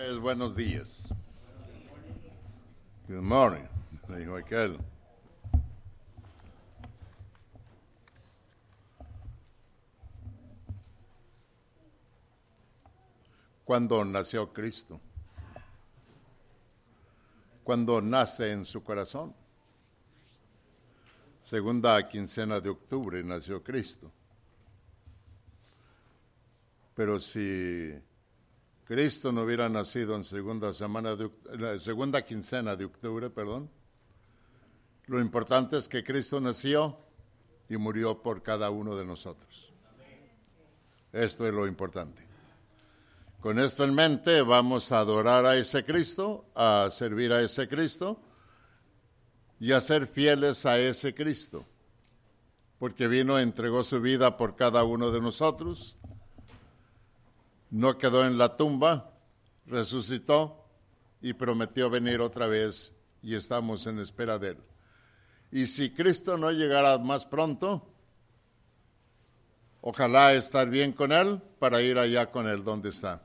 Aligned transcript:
Buenos 0.00 0.56
días. 0.56 1.12
Good 3.06 3.20
morning, 3.20 3.66
dijo 4.08 4.34
aquel. 4.34 4.78
Cuando 13.62 14.02
nació 14.06 14.50
Cristo? 14.50 14.98
Cuando 17.62 18.00
nace 18.00 18.52
en 18.52 18.64
su 18.64 18.82
corazón. 18.82 19.34
Segunda 21.42 22.08
quincena 22.08 22.58
de 22.58 22.70
octubre 22.70 23.22
nació 23.22 23.62
Cristo. 23.62 24.10
Pero 26.94 27.20
si 27.20 28.00
Cristo 28.90 29.30
no 29.30 29.42
hubiera 29.42 29.68
nacido 29.68 30.16
en 30.16 30.24
segunda 30.24 30.72
semana 30.72 31.14
de 31.14 31.30
segunda 31.78 32.24
quincena 32.24 32.74
de 32.74 32.86
octubre, 32.86 33.30
perdón, 33.30 33.70
lo 35.06 35.20
importante 35.20 35.76
es 35.76 35.88
que 35.88 36.02
Cristo 36.02 36.40
nació 36.40 36.98
y 37.68 37.76
murió 37.76 38.20
por 38.20 38.42
cada 38.42 38.68
uno 38.70 38.96
de 38.96 39.04
nosotros. 39.04 39.72
Esto 41.12 41.46
es 41.46 41.54
lo 41.54 41.68
importante. 41.68 42.26
Con 43.38 43.60
esto 43.60 43.84
en 43.84 43.94
mente 43.94 44.42
vamos 44.42 44.90
a 44.90 44.98
adorar 44.98 45.46
a 45.46 45.54
ese 45.54 45.84
Cristo, 45.84 46.46
a 46.56 46.88
servir 46.90 47.32
a 47.32 47.40
ese 47.40 47.68
Cristo 47.68 48.20
y 49.60 49.70
a 49.70 49.80
ser 49.80 50.08
fieles 50.08 50.66
a 50.66 50.80
ese 50.80 51.14
Cristo, 51.14 51.64
porque 52.80 53.06
vino, 53.06 53.38
entregó 53.38 53.84
su 53.84 54.00
vida 54.00 54.36
por 54.36 54.56
cada 54.56 54.82
uno 54.82 55.12
de 55.12 55.20
nosotros, 55.20 55.96
no 57.70 57.98
quedó 57.98 58.26
en 58.26 58.38
la 58.38 58.56
tumba, 58.56 59.12
resucitó 59.66 60.66
y 61.20 61.32
prometió 61.32 61.90
venir 61.90 62.20
otra 62.20 62.46
vez 62.46 62.92
y 63.22 63.34
estamos 63.34 63.86
en 63.86 63.98
espera 63.98 64.38
de 64.38 64.48
él. 64.48 64.58
Y 65.52 65.66
si 65.66 65.90
Cristo 65.90 66.36
no 66.36 66.50
llegara 66.50 66.98
más 66.98 67.26
pronto, 67.26 67.86
ojalá 69.80 70.32
estar 70.32 70.68
bien 70.68 70.92
con 70.92 71.12
él 71.12 71.40
para 71.58 71.82
ir 71.82 71.98
allá 71.98 72.30
con 72.30 72.48
él 72.48 72.64
donde 72.64 72.90
está. 72.90 73.22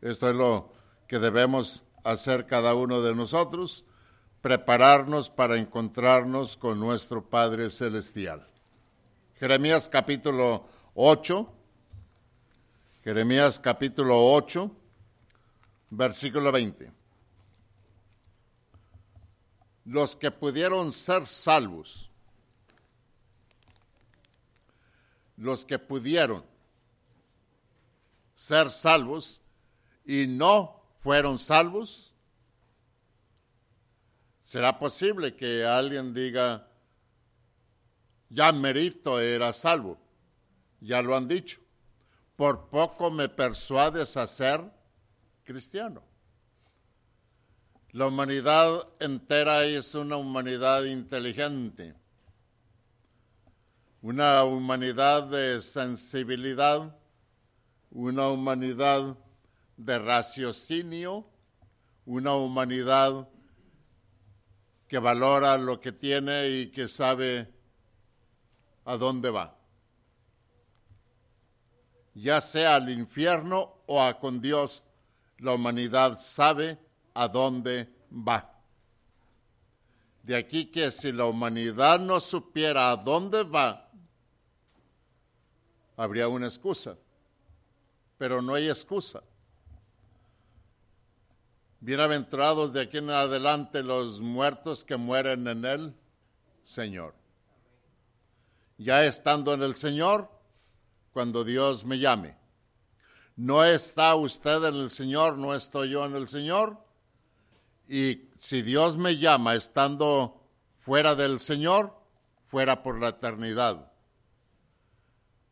Esto 0.00 0.30
es 0.30 0.36
lo 0.36 0.72
que 1.06 1.18
debemos 1.18 1.84
hacer 2.04 2.46
cada 2.46 2.74
uno 2.74 3.02
de 3.02 3.14
nosotros 3.14 3.84
prepararnos 4.40 5.30
para 5.30 5.56
encontrarnos 5.56 6.56
con 6.56 6.80
nuestro 6.80 7.24
Padre 7.30 7.70
Celestial. 7.70 8.44
Jeremías 9.38 9.88
capítulo 9.88 10.66
8, 10.94 11.48
Jeremías 13.04 13.58
capítulo 13.58 14.32
8, 14.32 14.70
versículo 15.90 16.52
20. 16.52 16.92
Los 19.86 20.14
que 20.14 20.30
pudieron 20.30 20.92
ser 20.92 21.26
salvos, 21.26 22.08
los 25.36 25.64
que 25.64 25.78
pudieron 25.78 26.44
ser 28.34 28.70
salvos 28.70 29.40
y 30.04 30.26
no 30.26 30.82
fueron 31.00 31.38
salvos, 31.38 32.12
¿Será 34.52 34.78
posible 34.78 35.34
que 35.34 35.64
alguien 35.64 36.12
diga, 36.12 36.68
ya 38.28 38.52
Merito 38.52 39.18
era 39.18 39.50
salvo? 39.54 39.98
Ya 40.78 41.00
lo 41.00 41.16
han 41.16 41.26
dicho. 41.26 41.61
Por 42.42 42.70
poco 42.70 43.08
me 43.08 43.28
persuades 43.28 44.16
a 44.16 44.26
ser 44.26 44.68
cristiano. 45.44 46.02
La 47.92 48.08
humanidad 48.08 48.88
entera 48.98 49.62
es 49.62 49.94
una 49.94 50.16
humanidad 50.16 50.82
inteligente, 50.82 51.94
una 54.00 54.42
humanidad 54.42 55.22
de 55.22 55.60
sensibilidad, 55.60 56.96
una 57.92 58.26
humanidad 58.26 59.16
de 59.76 59.98
raciocinio, 60.00 61.24
una 62.06 62.34
humanidad 62.34 63.28
que 64.88 64.98
valora 64.98 65.56
lo 65.58 65.80
que 65.80 65.92
tiene 65.92 66.48
y 66.48 66.72
que 66.72 66.88
sabe 66.88 67.48
a 68.84 68.96
dónde 68.96 69.30
va. 69.30 69.61
Ya 72.14 72.40
sea 72.40 72.76
al 72.76 72.90
infierno 72.90 73.74
o 73.86 74.02
a 74.02 74.18
con 74.18 74.40
Dios, 74.40 74.86
la 75.38 75.52
humanidad 75.52 76.18
sabe 76.20 76.78
a 77.14 77.28
dónde 77.28 77.88
va. 78.10 78.52
De 80.22 80.36
aquí 80.36 80.66
que 80.66 80.90
si 80.90 81.10
la 81.10 81.24
humanidad 81.24 81.98
no 81.98 82.20
supiera 82.20 82.90
a 82.90 82.96
dónde 82.96 83.42
va, 83.42 83.90
habría 85.96 86.28
una 86.28 86.46
excusa. 86.46 86.96
Pero 88.18 88.40
no 88.40 88.54
hay 88.54 88.68
excusa. 88.68 89.22
Bienaventurados 91.80 92.72
de 92.72 92.82
aquí 92.82 92.98
en 92.98 93.10
adelante 93.10 93.82
los 93.82 94.20
muertos 94.20 94.84
que 94.84 94.96
mueren 94.96 95.48
en 95.48 95.64
el 95.64 95.94
Señor. 96.62 97.14
Ya 98.78 99.04
estando 99.04 99.54
en 99.54 99.64
el 99.64 99.74
Señor, 99.74 100.30
cuando 101.12 101.44
Dios 101.44 101.84
me 101.84 101.98
llame. 101.98 102.36
No 103.36 103.64
está 103.64 104.14
usted 104.14 104.64
en 104.64 104.76
el 104.76 104.90
Señor, 104.90 105.38
no 105.38 105.54
estoy 105.54 105.90
yo 105.90 106.04
en 106.04 106.14
el 106.14 106.28
Señor. 106.28 106.78
Y 107.88 108.28
si 108.38 108.62
Dios 108.62 108.96
me 108.96 109.16
llama 109.16 109.54
estando 109.54 110.46
fuera 110.80 111.14
del 111.14 111.40
Señor, 111.40 111.98
fuera 112.46 112.82
por 112.82 113.00
la 113.00 113.08
eternidad. 113.08 113.92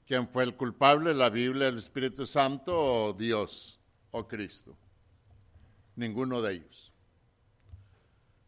¿Quién 0.06 0.28
fue 0.28 0.44
el 0.44 0.56
culpable? 0.56 1.14
¿La 1.14 1.30
Biblia, 1.30 1.68
el 1.68 1.76
Espíritu 1.76 2.26
Santo 2.26 2.76
o 2.76 3.12
Dios 3.12 3.80
o 4.10 4.26
Cristo? 4.26 4.76
ninguno 6.00 6.42
de 6.42 6.54
ellos. 6.54 6.92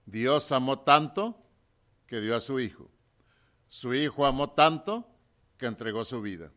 Dios 0.06 0.50
amó 0.50 0.80
tanto 0.80 1.38
que 2.06 2.20
dio 2.20 2.34
a 2.34 2.40
su 2.40 2.58
Hijo. 2.58 2.90
Su 3.68 3.94
Hijo 3.94 4.26
amó 4.26 4.50
tanto 4.50 5.06
que 5.56 5.66
entregó 5.66 6.04
su 6.04 6.20
vida. 6.20 6.50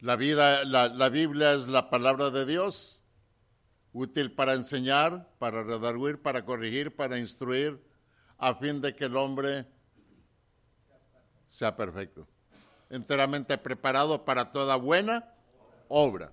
La, 0.00 0.16
vida, 0.16 0.64
la, 0.64 1.08
Biblia 1.08 1.54
es 1.54 1.66
la 1.66 1.88
palabra 1.88 2.30
de 2.30 2.44
Dios, 2.44 3.02
útil 3.92 4.30
para 4.32 4.52
enseñar, 4.52 5.30
para 5.38 5.62
redarguir, 5.62 6.20
para 6.20 6.44
corregir, 6.44 6.94
para 6.94 7.18
instruir, 7.18 7.82
a 8.36 8.54
fin 8.54 8.82
de 8.82 8.94
que 8.94 9.06
el 9.06 9.16
hombre 9.16 9.66
sea 11.48 11.74
perfecto, 11.74 12.28
enteramente 12.90 13.56
preparado 13.56 14.24
para 14.24 14.52
toda 14.52 14.76
buena 14.76 15.32
obra. 15.88 16.30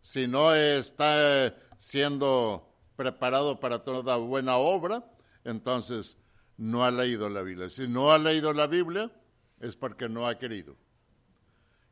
Si 0.00 0.28
no 0.28 0.54
está 0.54 1.54
siendo 1.76 2.72
preparado 2.94 3.58
para 3.58 3.82
toda 3.82 4.16
buena 4.16 4.56
obra, 4.56 5.04
entonces 5.42 6.18
no 6.56 6.84
ha 6.84 6.90
leído 6.92 7.28
la 7.28 7.42
Biblia. 7.42 7.68
Si 7.68 7.88
no 7.88 8.12
ha 8.12 8.18
leído 8.18 8.52
la 8.52 8.68
Biblia, 8.68 9.10
es 9.58 9.74
porque 9.74 10.08
no 10.08 10.28
ha 10.28 10.38
querido. 10.38 10.76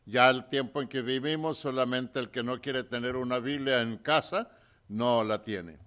Ya 0.09 0.31
el 0.31 0.49
tiempo 0.49 0.81
en 0.81 0.89
que 0.89 1.03
vivimos, 1.03 1.59
solamente 1.59 2.19
el 2.19 2.31
que 2.31 2.43
no 2.43 2.63
quiere 2.63 2.83
tener 2.83 3.15
una 3.15 3.41
Biblia 3.41 3.83
en 3.83 3.99
casa, 3.99 4.51
no 4.89 5.23
la 5.23 5.43
tiene. 5.43 5.79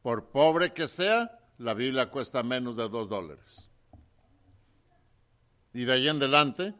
Por 0.00 0.30
pobre 0.30 0.72
que 0.72 0.88
sea, 0.88 1.38
la 1.58 1.74
Biblia 1.74 2.10
cuesta 2.10 2.42
menos 2.42 2.74
de 2.74 2.88
dos 2.88 3.06
dólares. 3.06 3.68
Y 5.74 5.84
de 5.84 5.92
ahí 5.92 6.08
en 6.08 6.16
adelante, 6.16 6.74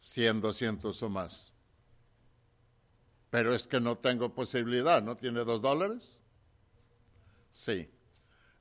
100, 0.00 0.40
200 0.40 1.02
o 1.04 1.08
más. 1.08 1.52
Pero 3.30 3.54
es 3.54 3.68
que 3.68 3.78
no 3.78 3.98
tengo 3.98 4.34
posibilidad, 4.34 5.00
¿no 5.00 5.16
tiene 5.16 5.44
dos 5.44 5.62
dólares? 5.62 6.20
Sí. 7.52 7.88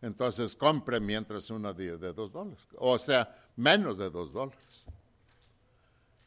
Entonces 0.04 0.56
compre 0.56 1.00
mientras 1.00 1.50
una 1.50 1.74
de, 1.74 1.98
de 1.98 2.14
dos 2.14 2.32
dólares. 2.32 2.64
O 2.76 3.00
sea, 3.00 3.36
menos 3.56 3.98
de 3.98 4.12
dos 4.12 4.32
dólares. 4.32 4.86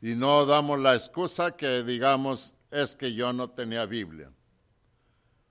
Y 0.03 0.15
no 0.15 0.47
damos 0.47 0.79
la 0.81 0.95
excusa 0.95 1.57
que 1.57 1.83
digamos 1.83 2.55
es 2.71 2.97
que 2.97 3.13
yo 3.13 3.33
no 3.33 3.51
tenía 3.51 3.85
Biblia. 3.85 4.33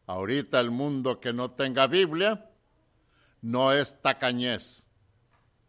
Ahorita 0.07 0.59
el 0.59 0.71
mundo 0.71 1.19
que 1.19 1.33
no 1.33 1.51
tenga 1.51 1.85
Biblia 1.85 2.49
no 3.41 3.71
es 3.71 4.01
tacañez. 4.01 4.87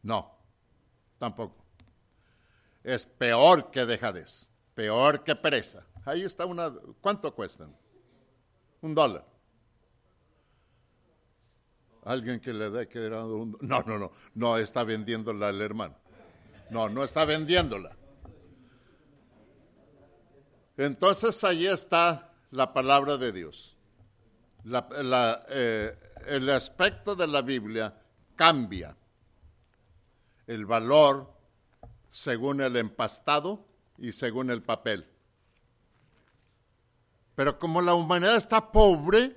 No, 0.02 0.34
tampoco. 1.18 1.64
Es 2.82 3.04
peor 3.04 3.70
que 3.70 3.84
dejadez, 3.84 4.48
peor 4.74 5.22
que 5.22 5.36
pereza. 5.36 5.86
Ahí 6.06 6.22
está 6.22 6.46
una. 6.46 6.72
¿Cuánto 7.02 7.34
cuestan? 7.34 7.76
Un 8.80 8.94
dólar. 8.94 9.26
Alguien 12.04 12.40
que 12.40 12.54
le 12.54 12.70
dé 12.70 12.88
que 12.88 12.98
un. 13.08 13.58
No, 13.60 13.82
no, 13.82 13.98
no. 13.98 14.10
No 14.34 14.56
está 14.56 14.84
vendiéndola 14.84 15.50
el 15.50 15.60
hermano. 15.60 15.96
No, 16.70 16.88
no 16.88 17.04
está 17.04 17.26
vendiéndola. 17.26 17.94
Entonces 20.80 21.44
ahí 21.44 21.66
está 21.66 22.32
la 22.52 22.72
palabra 22.72 23.18
de 23.18 23.32
Dios. 23.32 23.76
Eh, 24.64 25.98
el 26.24 26.48
aspecto 26.48 27.14
de 27.14 27.26
la 27.26 27.42
Biblia 27.42 28.02
cambia 28.34 28.96
el 30.46 30.64
valor 30.64 31.30
según 32.08 32.62
el 32.62 32.78
empastado 32.78 33.62
y 33.98 34.12
según 34.12 34.50
el 34.50 34.62
papel. 34.62 35.06
Pero 37.34 37.58
como 37.58 37.82
la 37.82 37.92
humanidad 37.92 38.36
está 38.36 38.72
pobre, 38.72 39.36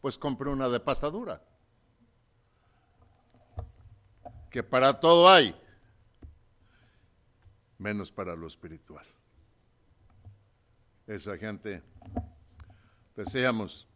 pues 0.00 0.16
compré 0.16 0.48
una 0.48 0.68
de 0.68 0.78
pastadura. 0.78 1.42
Que 4.48 4.62
para 4.62 5.00
todo 5.00 5.28
hay, 5.28 5.60
menos 7.78 8.12
para 8.12 8.36
lo 8.36 8.46
espiritual. 8.46 9.04
Esa 11.06 11.36
gente, 11.36 11.82
decíamos, 13.14 13.86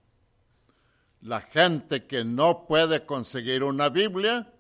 la 1.23 1.41
gente 1.41 2.07
que 2.07 2.23
no 2.23 2.67
puede 2.67 3.07
conseguir 3.07 3.63
una 3.63 3.89
Biblia, 3.89 4.53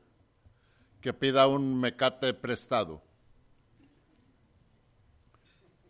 que 1.03 1.13
pida 1.13 1.47
un 1.47 1.79
mecate 1.79 2.33
prestado 2.33 3.03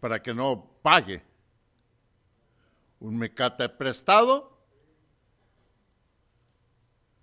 para 0.01 0.23
que 0.23 0.35
no 0.35 0.79
pague. 0.83 1.23
Un 3.01 3.19
mecate 3.19 3.69
prestado, 3.69 4.59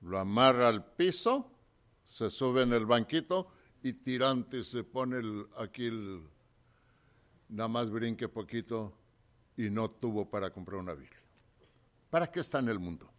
lo 0.01 0.17
amarra 0.17 0.69
al 0.69 0.85
piso, 0.93 1.51
se 2.05 2.29
sube 2.29 2.63
en 2.63 2.71
el 2.71 2.85
banquito 2.85 3.51
y 3.83 3.93
tirante 3.93 4.63
se 4.63 4.85
pone 4.85 5.17
aquí 5.57 5.87
el, 5.87 6.23
nada 7.49 7.67
más 7.67 7.89
brinque 7.89 8.29
poquito 8.29 8.97
y 9.57 9.69
no 9.69 9.89
tuvo 9.89 10.29
para 10.29 10.49
comprar 10.49 10.79
una 10.79 10.93
Biblia. 10.93 11.21
¿Para 12.09 12.27
qué 12.27 12.39
está 12.39 12.59
en 12.59 12.69
el 12.69 12.79
mundo? 12.79 13.09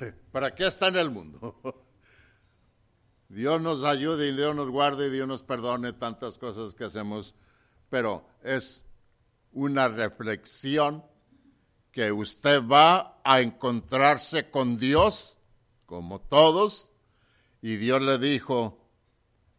¿Para 0.32 0.54
qué 0.54 0.66
está 0.66 0.88
en 0.88 0.96
el 0.96 1.10
mundo? 1.10 1.56
Dios 3.28 3.60
nos 3.60 3.84
ayude 3.84 4.28
y 4.28 4.36
Dios 4.36 4.56
nos 4.56 4.68
guarde 4.70 5.06
y 5.06 5.10
Dios 5.10 5.28
nos 5.28 5.42
perdone 5.42 5.92
tantas 5.92 6.36
cosas 6.36 6.74
que 6.74 6.84
hacemos, 6.84 7.34
pero 7.88 8.26
es 8.42 8.84
una 9.52 9.88
reflexión 9.88 11.04
que 11.92 12.10
usted 12.12 12.62
va 12.66 13.20
a 13.24 13.40
encontrarse 13.40 14.50
con 14.50 14.76
Dios, 14.76 15.38
como 15.86 16.20
todos, 16.20 16.90
y 17.62 17.76
Dios 17.76 18.00
le 18.02 18.18
dijo, 18.18 18.78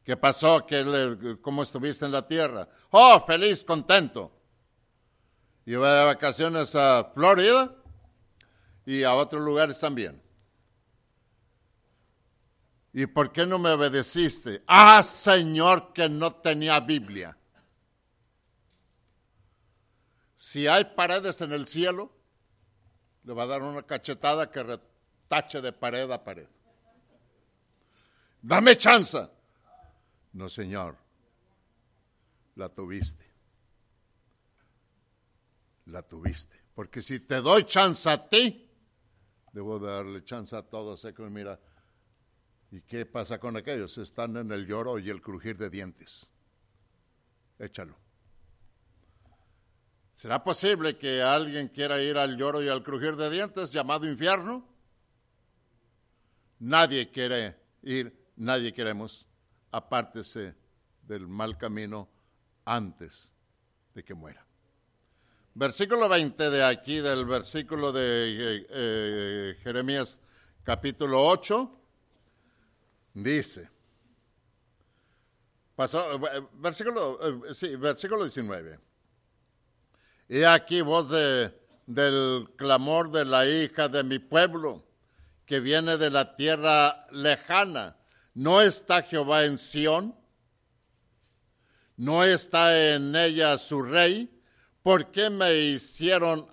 ¿qué 0.03 0.17
pasó? 0.17 0.65
¿Cómo 1.41 1.63
estuviste 1.63 2.05
en 2.05 2.11
la 2.11 2.27
tierra? 2.27 2.67
Oh, 2.91 3.23
feliz, 3.25 3.63
contento. 3.63 4.40
Iba 5.65 5.93
de 5.93 6.05
vacaciones 6.05 6.75
a 6.75 7.11
Florida 7.13 7.75
y 8.85 9.03
a 9.03 9.13
otros 9.13 9.43
lugares 9.43 9.79
también. 9.79 10.21
¿Y 12.93 13.05
por 13.05 13.31
qué 13.31 13.45
no 13.45 13.57
me 13.57 13.71
obedeciste? 13.71 14.63
Ah, 14.67 15.01
Señor, 15.01 15.93
que 15.93 16.09
no 16.09 16.33
tenía 16.35 16.79
Biblia. 16.79 17.37
Si 20.35 20.67
hay 20.67 20.83
paredes 20.83 21.39
en 21.41 21.53
el 21.53 21.67
cielo, 21.67 22.11
le 23.23 23.33
va 23.33 23.43
a 23.43 23.47
dar 23.47 23.61
una 23.61 23.83
cachetada 23.83 24.51
que 24.51 24.63
retache 24.63 25.61
de 25.61 25.71
pared 25.71 26.09
a 26.11 26.21
pared. 26.21 26.47
Dame 28.41 28.75
chance. 28.75 29.29
No, 30.33 30.49
Señor, 30.49 30.97
la 32.55 32.67
tuviste. 32.69 33.30
La 35.91 36.01
tuviste. 36.01 36.55
Porque 36.73 37.01
si 37.01 37.19
te 37.19 37.41
doy 37.41 37.65
chance 37.65 38.09
a 38.09 38.29
ti, 38.29 38.69
debo 39.51 39.77
darle 39.77 40.23
chance 40.23 40.55
a 40.55 40.63
todos. 40.63 41.05
Mira, 41.29 41.59
¿Y 42.71 42.81
qué 42.81 43.05
pasa 43.05 43.37
con 43.37 43.57
aquellos? 43.57 43.97
Están 43.97 44.37
en 44.37 44.51
el 44.51 44.65
lloro 44.65 44.97
y 44.97 45.09
el 45.09 45.21
crujir 45.21 45.57
de 45.57 45.69
dientes. 45.69 46.31
Échalo. 47.59 47.95
¿Será 50.15 50.41
posible 50.41 50.97
que 50.97 51.21
alguien 51.21 51.67
quiera 51.67 52.01
ir 52.01 52.17
al 52.17 52.37
lloro 52.37 52.63
y 52.63 52.69
al 52.69 52.81
crujir 52.81 53.17
de 53.17 53.29
dientes 53.29 53.71
llamado 53.71 54.09
infierno? 54.09 54.65
Nadie 56.59 57.11
quiere 57.11 57.57
ir, 57.81 58.31
nadie 58.37 58.71
queremos. 58.71 59.25
Apártese 59.71 60.55
del 61.01 61.27
mal 61.27 61.57
camino 61.57 62.07
antes 62.63 63.29
de 63.93 64.03
que 64.03 64.13
muera. 64.13 64.45
Versículo 65.53 66.07
20 66.07 66.49
de 66.49 66.63
aquí, 66.63 66.99
del 66.99 67.25
versículo 67.25 67.91
de 67.91 68.01
eh, 68.01 68.67
eh, 68.69 69.57
Jeremías 69.63 70.21
capítulo 70.63 71.25
8 71.25 71.77
Dice, 73.13 73.69
pasó, 75.75 76.13
eh, 76.13 76.47
versículo, 76.53 77.19
eh, 77.45 77.53
sí, 77.53 77.75
versículo 77.75 78.23
19. 78.23 78.79
Y 80.29 80.43
aquí 80.43 80.79
voz 80.81 81.09
de, 81.09 81.53
del 81.85 82.45
clamor 82.55 83.11
de 83.11 83.25
la 83.25 83.45
hija 83.45 83.89
de 83.89 84.03
mi 84.03 84.19
pueblo, 84.19 84.85
que 85.45 85.59
viene 85.59 85.97
de 85.97 86.09
la 86.09 86.37
tierra 86.37 87.05
lejana. 87.11 87.97
¿No 88.33 88.61
está 88.61 89.01
Jehová 89.01 89.43
en 89.43 89.57
Sión? 89.57 90.15
¿No 91.97 92.23
está 92.23 92.93
en 92.93 93.13
ella 93.13 93.57
su 93.57 93.81
rey? 93.83 94.40
¿Por 94.83 95.11
qué 95.11 95.29
me 95.29 95.53
hicieron 95.53 96.47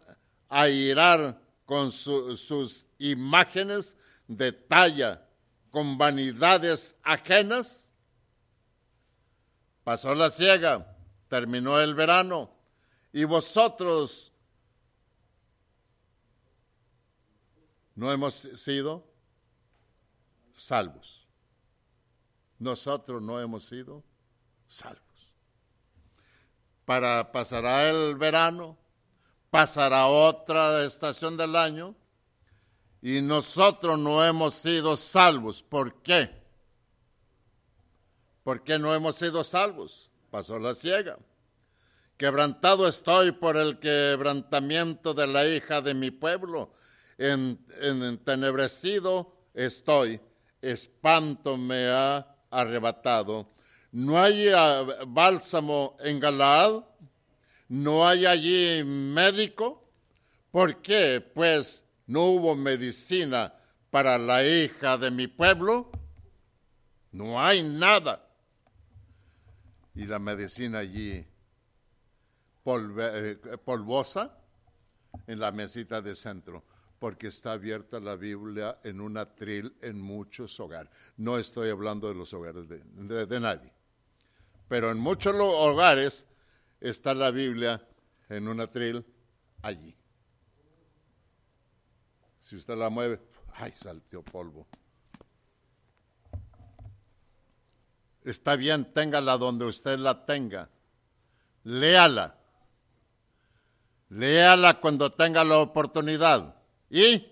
airar 0.49 1.41
con 1.65 1.91
sus 1.91 2.87
imágenes 2.99 3.97
de 4.27 4.53
talla 4.53 5.29
con 5.71 5.99
vanidades 5.99 6.97
ajenas. 7.03 7.93
Pasó 9.85 10.15
la 10.15 10.31
ciega, 10.31 10.97
terminó 11.29 11.81
el 11.81 11.95
verano, 11.95 12.51
y 13.13 13.25
vosotros 13.25 14.33
no 17.95 18.13
hemos 18.13 18.35
sido 18.35 19.05
salvos. 20.53 21.27
Nosotros 22.59 23.23
no 23.23 23.41
hemos 23.41 23.65
sido 23.65 24.03
salvos. 24.67 25.08
Para 26.89 27.31
pasará 27.33 27.91
el 27.91 28.17
verano, 28.17 28.75
pasará 29.51 30.07
otra 30.07 30.83
estación 30.85 31.37
del 31.37 31.55
año, 31.55 31.95
y 33.03 33.21
nosotros 33.21 33.99
no 33.99 34.25
hemos 34.25 34.55
sido 34.55 34.97
salvos. 34.97 35.63
¿Por 35.63 36.01
qué? 36.01 36.31
¿Por 38.43 38.65
qué 38.65 38.79
no 38.79 38.95
hemos 38.95 39.17
sido 39.17 39.45
salvos? 39.45 40.11
Pasó 40.31 40.59
la 40.59 40.75
ciega. 40.75 41.19
Quebrantado 42.17 42.89
estoy 42.89 43.33
por 43.33 43.59
el 43.59 43.79
quebrantamiento 43.79 45.13
de 45.13 45.27
la 45.27 45.47
hija 45.47 45.83
de 45.83 45.93
mi 45.93 46.11
pueblo. 46.11 46.73
En, 47.19 47.67
entenebrecido 47.83 49.37
estoy. 49.53 50.23
Espanto 50.63 51.59
me 51.59 51.91
ha 51.91 52.35
arrebatado. 52.51 53.47
No 53.93 54.21
hay 54.21 54.49
ah, 54.49 54.85
bálsamo 55.07 55.97
en 56.01 56.21
Galaad. 56.21 56.85
No 57.69 58.07
hay 58.07 58.27
allí 58.27 58.83
médico. 58.85 59.85
¿Por 60.51 60.81
qué? 60.81 61.21
Pues 61.21 61.85
no 62.07 62.25
hubo 62.25 62.57
medicina 62.57 63.53
para 63.91 64.19
la 64.19 64.45
hija 64.47 64.97
de 64.99 65.11
mi 65.11 65.27
pueblo, 65.27 65.91
no 67.13 67.41
hay 67.41 67.63
nada. 67.63 68.25
Y 69.95 70.07
la 70.07 70.19
medicina 70.19 70.79
allí 70.79 71.25
eh, 72.65 73.39
polvosa 73.65 74.39
en 75.27 75.39
la 75.39 75.51
mesita 75.53 76.01
de 76.01 76.15
centro, 76.15 76.65
porque 76.99 77.29
está 77.29 77.53
abierta 77.53 77.99
la 77.99 78.17
Biblia 78.17 78.79
en 78.85 79.01
un 79.01 79.17
atril 79.17 79.75
en 79.81 80.01
muchos 80.01 80.59
hogares. 80.61 80.93
No 81.17 81.39
estoy 81.39 81.71
hablando 81.71 82.09
de 82.09 82.15
los 82.15 82.33
hogares 82.35 82.69
de 82.69 83.41
nadie, 83.41 83.73
pero 84.69 84.91
en 84.91 84.99
muchos 84.99 85.35
hogares 85.35 86.27
está 86.81 87.15
la 87.15 87.31
Biblia 87.31 87.83
en 88.29 88.47
un 88.49 88.61
atril 88.61 89.05
allí. 89.63 89.97
Si 92.41 92.57
usted 92.57 92.77
la 92.77 92.91
mueve, 92.91 93.21
¡ay, 93.55 93.73
salteó 93.73 94.23
polvo! 94.23 94.67
Está 98.25 98.57
bien, 98.57 98.93
téngala 98.93 99.39
donde 99.39 99.65
usted 99.65 99.99
la 99.99 100.27
tenga. 100.27 100.69
Léala. 101.65 102.37
Léala 104.11 104.81
cuando 104.81 105.11
tenga 105.11 105.45
la 105.45 105.59
oportunidad 105.59 106.57
y 106.91 107.27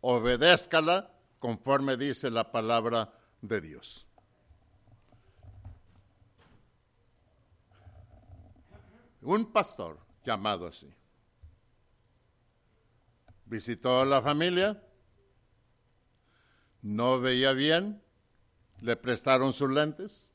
obedézcala 0.00 1.12
conforme 1.38 1.96
dice 1.96 2.30
la 2.30 2.50
palabra 2.50 3.12
de 3.40 3.60
Dios. 3.60 4.05
Un 9.26 9.50
pastor 9.50 9.98
llamado 10.24 10.68
así. 10.68 10.88
Visitó 13.44 14.00
a 14.00 14.04
la 14.04 14.22
familia, 14.22 14.80
no 16.82 17.18
veía 17.18 17.52
bien, 17.52 18.00
le 18.80 18.94
prestaron 18.94 19.52
sus 19.52 19.68
lentes 19.68 20.30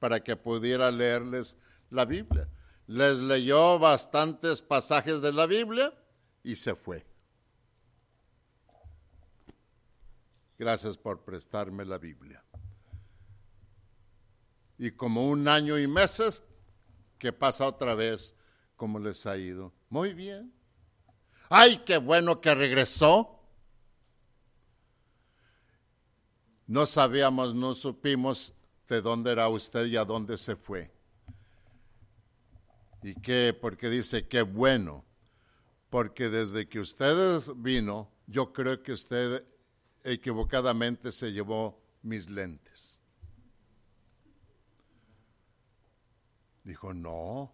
para 0.00 0.18
que 0.18 0.34
pudiera 0.34 0.90
leerles 0.90 1.56
la 1.90 2.04
Biblia. 2.06 2.48
Les 2.88 3.20
leyó 3.20 3.78
bastantes 3.78 4.62
pasajes 4.62 5.20
de 5.20 5.32
la 5.32 5.46
Biblia 5.46 5.94
y 6.42 6.56
se 6.56 6.74
fue. 6.74 7.06
Gracias 10.58 10.98
por 10.98 11.22
prestarme 11.22 11.84
la 11.84 11.98
Biblia. 11.98 12.42
Y 14.76 14.90
como 14.90 15.28
un 15.28 15.46
año 15.46 15.78
y 15.78 15.86
meses, 15.86 16.42
que 17.20 17.32
pasa 17.32 17.66
otra 17.66 17.94
vez, 17.94 18.34
¿cómo 18.74 18.98
les 18.98 19.26
ha 19.26 19.36
ido? 19.36 19.72
Muy 19.90 20.14
bien. 20.14 20.52
Ay, 21.50 21.82
qué 21.84 21.98
bueno 21.98 22.40
que 22.40 22.52
regresó. 22.54 23.38
No 26.66 26.86
sabíamos, 26.86 27.54
no 27.54 27.74
supimos 27.74 28.54
de 28.88 29.02
dónde 29.02 29.32
era 29.32 29.48
usted 29.48 29.86
y 29.86 29.96
a 29.96 30.04
dónde 30.04 30.38
se 30.38 30.56
fue. 30.56 30.90
¿Y 33.02 33.14
qué? 33.20 33.56
Porque 33.60 33.90
dice, 33.90 34.26
qué 34.26 34.42
bueno. 34.42 35.04
Porque 35.90 36.30
desde 36.30 36.68
que 36.68 36.80
usted 36.80 37.42
vino, 37.56 38.10
yo 38.26 38.52
creo 38.52 38.82
que 38.82 38.92
usted 38.92 39.44
equivocadamente 40.04 41.12
se 41.12 41.32
llevó 41.32 41.82
mis 42.02 42.30
lentes. 42.30 42.89
Dijo, 46.64 46.92
no, 46.92 47.52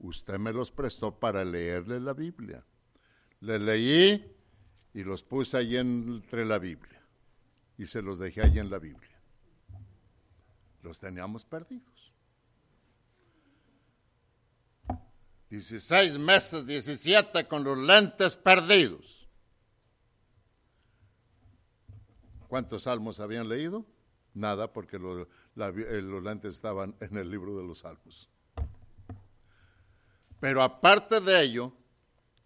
usted 0.00 0.38
me 0.38 0.52
los 0.52 0.70
prestó 0.70 1.18
para 1.18 1.44
leerle 1.44 2.00
la 2.00 2.12
Biblia. 2.12 2.64
Le 3.40 3.58
leí 3.58 4.36
y 4.94 5.04
los 5.04 5.22
puse 5.22 5.56
allí 5.56 5.76
entre 5.76 6.44
la 6.44 6.58
Biblia. 6.58 7.02
Y 7.76 7.86
se 7.86 8.02
los 8.02 8.18
dejé 8.18 8.42
allí 8.42 8.58
en 8.58 8.70
la 8.70 8.78
Biblia. 8.78 9.20
Los 10.82 10.98
teníamos 10.98 11.44
perdidos. 11.44 12.12
16 15.50 16.18
meses, 16.18 16.66
17 16.66 17.46
con 17.46 17.64
los 17.64 17.78
lentes 17.78 18.36
perdidos. 18.36 19.26
¿Cuántos 22.48 22.82
salmos 22.82 23.20
habían 23.20 23.48
leído? 23.48 23.86
Nada, 24.34 24.72
porque 24.72 24.96
eh, 24.96 26.02
los 26.02 26.22
lentes 26.22 26.54
estaban 26.54 26.94
en 27.00 27.16
el 27.16 27.30
libro 27.30 27.56
de 27.56 27.64
los 27.64 27.80
salmos. 27.80 28.28
Pero 30.40 30.62
aparte 30.62 31.20
de 31.20 31.42
ello, 31.42 31.72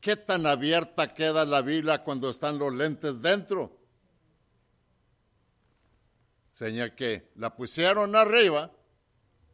¿qué 0.01 0.17
tan 0.17 0.47
abierta 0.47 1.09
queda 1.09 1.45
la 1.45 1.61
Biblia 1.61 2.03
cuando 2.03 2.31
están 2.31 2.59
los 2.59 2.73
lentes 2.73 3.21
dentro? 3.21 3.79
Seña 6.53 6.95
que 6.95 7.31
la 7.37 7.55
pusieron 7.55 8.17
arriba, 8.17 8.71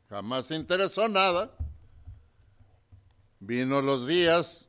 jamás 0.09 0.47
se 0.47 0.55
interesó 0.55 1.09
nada. 1.09 1.51
Vino 3.41 3.81
los 3.83 4.07
días, 4.07 4.69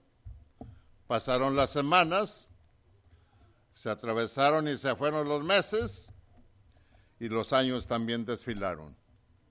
pasaron 1.08 1.56
las 1.56 1.72
semanas, 1.72 2.50
se 3.74 3.90
atravesaron 3.90 4.68
y 4.68 4.78
se 4.78 4.96
fueron 4.96 5.28
los 5.28 5.44
meses 5.44 6.12
y 7.20 7.30
los 7.30 7.54
años 7.54 7.88
también 7.88 8.26
desfilaron 8.26 8.96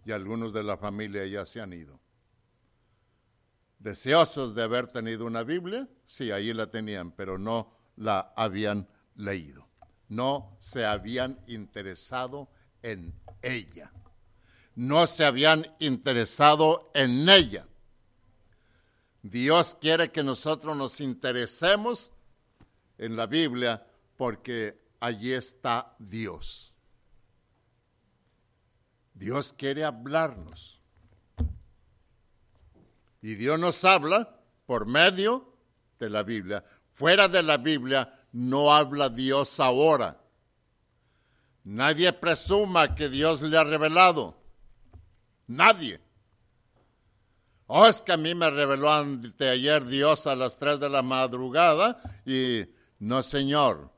y 0.05 0.13
algunos 0.13 0.53
de 0.53 0.63
la 0.63 0.77
familia 0.77 1.27
ya 1.27 1.45
se 1.45 1.61
han 1.61 1.73
ido. 1.73 2.01
Deseosos 3.79 4.55
de 4.55 4.63
haber 4.63 4.89
tenido 4.89 5.27
una 5.27 5.43
Biblia, 5.43 5.87
sí, 6.05 6.31
ahí 6.31 6.53
la 6.53 6.71
tenían, 6.71 7.13
pero 7.13 7.39
no 7.39 7.71
la 7.97 8.33
habían 8.35 8.89
leído. 9.17 9.69
No 10.09 10.57
se 10.61 10.87
habían 10.87 11.39
interesado 11.47 12.49
en 12.83 13.15
ella. 13.43 13.93
No 14.75 15.07
se 15.07 15.25
habían 15.25 15.67
interesado 15.79 16.91
en 16.95 17.29
ella. 17.29 17.67
Dios 19.23 19.77
quiere 19.81 20.11
que 20.11 20.23
nosotros 20.23 20.77
nos 20.77 21.01
interesemos 21.01 22.13
en 22.97 23.17
la 23.17 23.27
Biblia 23.27 23.87
porque 24.17 24.81
allí 25.01 25.33
está 25.33 25.95
Dios. 25.99 26.68
Dios 29.19 29.53
quiere 29.53 29.85
hablarnos. 29.85 30.81
Y 33.21 33.35
Dios 33.35 33.59
nos 33.59 33.85
habla 33.85 34.41
por 34.67 34.87
medio 34.87 35.53
de 35.99 36.09
la 36.09 36.23
Biblia. 36.23 36.65
Fuera 36.95 37.29
de 37.29 37.43
la 37.43 37.57
Biblia 37.57 38.27
no 38.33 38.73
habla 38.73 39.09
Dios 39.09 39.59
ahora. 39.59 40.21
Nadie 41.65 42.13
presuma 42.13 42.95
que 42.95 43.09
Dios 43.09 43.43
le 43.43 43.59
ha 43.59 43.65
revelado. 43.65 44.41
Nadie. 45.49 46.01
Oh, 47.67 47.87
es 47.87 48.01
que 48.01 48.13
a 48.13 48.17
mí 48.17 48.35
me 48.35 48.51
reveló 48.51 48.91
ayer 48.91 49.85
Dios 49.85 50.27
a 50.27 50.37
las 50.37 50.57
tres 50.57 50.81
de 50.81 50.89
la 50.89 51.03
madrugada 51.03 52.01
y 52.25 52.65
no, 53.01 53.23
Señor 53.23 53.91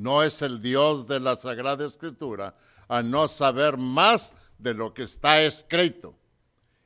no 0.00 0.22
es 0.22 0.40
el 0.40 0.62
Dios 0.62 1.06
de 1.06 1.20
la 1.20 1.36
Sagrada 1.36 1.84
Escritura, 1.84 2.54
a 2.90 3.04
no 3.04 3.28
saber 3.28 3.76
más 3.76 4.34
de 4.58 4.74
lo 4.74 4.92
que 4.92 5.04
está 5.04 5.40
escrito. 5.42 6.16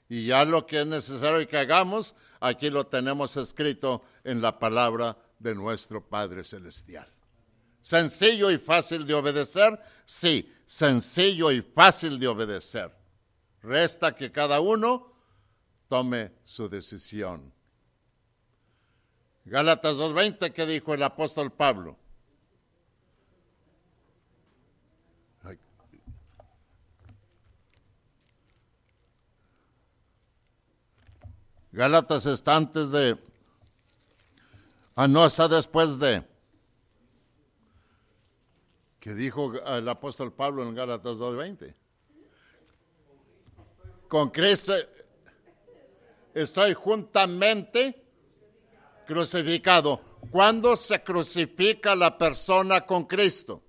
Y 0.07 0.27
ya 0.27 0.45
lo 0.45 0.67
que 0.67 0.83
es 0.83 0.87
necesario 0.87 1.49
que 1.49 1.57
hagamos, 1.57 2.15
aquí 2.41 2.69
lo 2.69 2.87
tenemos 2.87 3.39
escrito 3.39 4.03
en 4.23 4.43
la 4.43 4.59
palabra 4.59 5.17
de 5.39 5.55
nuestro 5.55 6.07
Padre 6.07 6.45
Celestial. 6.45 7.09
Sencillo 7.81 8.51
y 8.51 8.59
fácil 8.59 9.07
de 9.07 9.15
obedecer, 9.15 9.81
sí, 10.05 10.53
sencillo 10.67 11.51
y 11.51 11.63
fácil 11.63 12.19
de 12.19 12.29
obedecer. 12.29 12.95
Resta 13.63 14.15
que 14.15 14.31
cada 14.31 14.61
uno 14.61 15.11
tome 15.89 16.33
su 16.45 16.69
decisión. 16.69 17.51
Gálatas 19.47 19.97
2.20, 19.97 20.53
¿qué 20.53 20.67
dijo 20.67 20.93
el 20.93 21.03
apóstol 21.03 21.51
Pablo? 21.51 21.97
Gálatas 31.75 32.25
está 32.27 32.55
antes 32.55 32.89
de, 32.93 33.19
ah, 34.95 35.09
no, 35.09 35.27
está 35.27 35.49
después 35.49 35.99
de, 35.99 36.23
que 39.01 39.13
dijo 39.13 39.53
el 39.67 39.89
apóstol 39.89 40.33
Pablo 40.33 40.63
en 40.63 40.73
Gálatas 40.73 41.17
2.20. 41.17 41.75
Con 44.07 44.31
Cristo 44.31 44.73
estoy 46.33 46.75
juntamente 46.75 48.07
crucificado. 49.05 50.01
¿Cuándo 50.31 50.77
se 50.77 51.03
crucifica 51.03 51.97
la 51.97 52.17
persona 52.17 52.83
con 52.83 53.05
Cristo? 53.05 53.65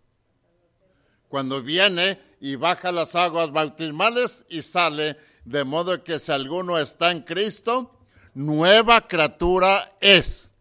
Cuando 1.28 1.60
viene 1.64 2.22
y 2.40 2.56
baja 2.56 2.92
las 2.92 3.16
aguas 3.16 3.52
bautismales 3.52 4.46
y 4.48 4.62
sale, 4.62 5.18
de 5.44 5.64
modo 5.64 6.04
que 6.04 6.20
si 6.20 6.32
alguno 6.32 6.78
está 6.78 7.10
en 7.10 7.22
Cristo, 7.22 7.95
nueva 8.36 9.08
criatura 9.08 9.96
es. 10.00 10.52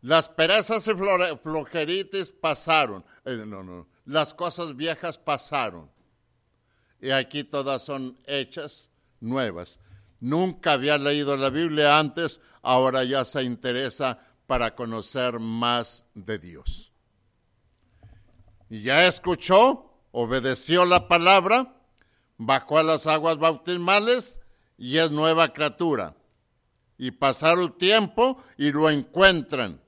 Las 0.00 0.28
perezas 0.28 0.86
y 0.88 0.92
flojeritis 1.42 2.32
pasaron. 2.32 3.04
Eh, 3.24 3.44
no, 3.46 3.62
no, 3.62 3.86
las 4.04 4.34
cosas 4.34 4.74
viejas 4.74 5.16
pasaron. 5.16 5.90
Y 7.00 7.10
aquí 7.10 7.44
todas 7.44 7.82
son 7.82 8.18
hechas 8.26 8.90
nuevas. 9.20 9.78
Nunca 10.20 10.72
había 10.72 10.98
leído 10.98 11.36
la 11.36 11.50
Biblia 11.50 11.98
antes, 11.98 12.40
ahora 12.62 13.04
ya 13.04 13.24
se 13.24 13.42
interesa 13.42 14.18
para 14.46 14.74
conocer 14.74 15.38
más 15.38 16.06
de 16.14 16.38
Dios. 16.38 16.92
Y 18.70 18.82
ya 18.82 19.06
escuchó, 19.06 19.90
obedeció 20.12 20.86
la 20.86 21.08
palabra, 21.08 21.76
bajó 22.38 22.78
a 22.78 22.82
las 22.82 23.06
aguas 23.06 23.38
bautismales 23.38 24.40
y 24.76 24.98
es 24.98 25.10
nueva 25.10 25.52
criatura. 25.52 26.14
Y 26.96 27.10
pasar 27.10 27.58
el 27.58 27.72
tiempo 27.72 28.38
y 28.56 28.72
lo 28.72 28.88
encuentran. 28.90 29.80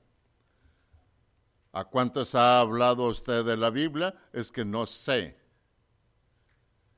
¿A 1.71 1.85
cuántos 1.85 2.35
ha 2.35 2.59
hablado 2.59 3.03
usted 3.03 3.45
de 3.45 3.55
la 3.55 3.69
Biblia? 3.69 4.13
Es 4.33 4.51
que 4.51 4.65
no 4.65 4.85
sé. 4.85 5.37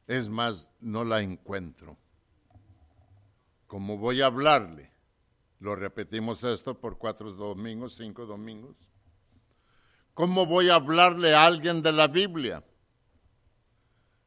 Es 0.07 0.27
más, 0.27 0.69
no 0.79 1.03
la 1.03 1.21
encuentro. 1.21 1.97
¿Cómo 3.67 3.97
voy 3.97 4.21
a 4.21 4.27
hablarle? 4.27 4.91
Lo 5.59 5.75
repetimos 5.75 6.43
esto 6.43 6.79
por 6.79 6.97
cuatro 6.97 7.31
domingos, 7.31 7.93
cinco 7.95 8.25
domingos. 8.25 8.75
¿Cómo 10.13 10.45
voy 10.45 10.69
a 10.69 10.75
hablarle 10.75 11.35
a 11.35 11.45
alguien 11.45 11.81
de 11.81 11.91
la 11.91 12.07
Biblia? 12.07 12.63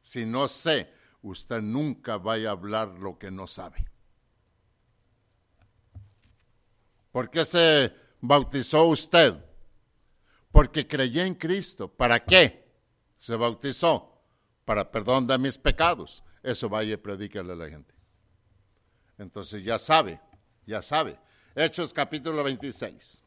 Si 0.01 0.25
no 0.25 0.47
sé, 0.47 0.89
usted 1.23 1.61
nunca 1.61 2.17
vaya 2.17 2.49
a 2.49 2.51
hablar 2.51 2.89
lo 2.99 3.17
que 3.17 3.31
no 3.31 3.47
sabe. 3.47 3.87
¿Por 7.11 7.29
qué 7.29 7.45
se 7.45 7.93
bautizó 8.21 8.85
usted? 8.85 9.35
Porque 10.51 10.87
creyó 10.87 11.23
en 11.23 11.35
Cristo. 11.35 11.87
¿Para 11.87 12.23
qué 12.23 12.71
se 13.15 13.35
bautizó? 13.35 14.21
Para 14.65 14.91
perdón 14.91 15.25
de 15.25 15.37
mis 15.37 15.57
pecados. 15.57 16.23
Eso 16.43 16.69
vaya 16.69 16.93
y 16.93 16.97
predícale 16.97 17.53
a 17.53 17.55
la 17.55 17.69
gente. 17.69 17.93
Entonces 19.17 19.63
ya 19.63 19.79
sabe, 19.79 20.19
ya 20.65 20.81
sabe. 20.81 21.19
Hechos 21.55 21.93
capítulo 21.93 22.43
26. 22.43 23.23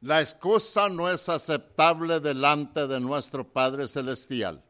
La 0.00 0.20
excusa 0.20 0.88
no 0.88 1.08
es 1.08 1.28
aceptable 1.28 2.18
delante 2.18 2.88
de 2.88 2.98
nuestro 2.98 3.52
Padre 3.52 3.86
Celestial. 3.86 4.64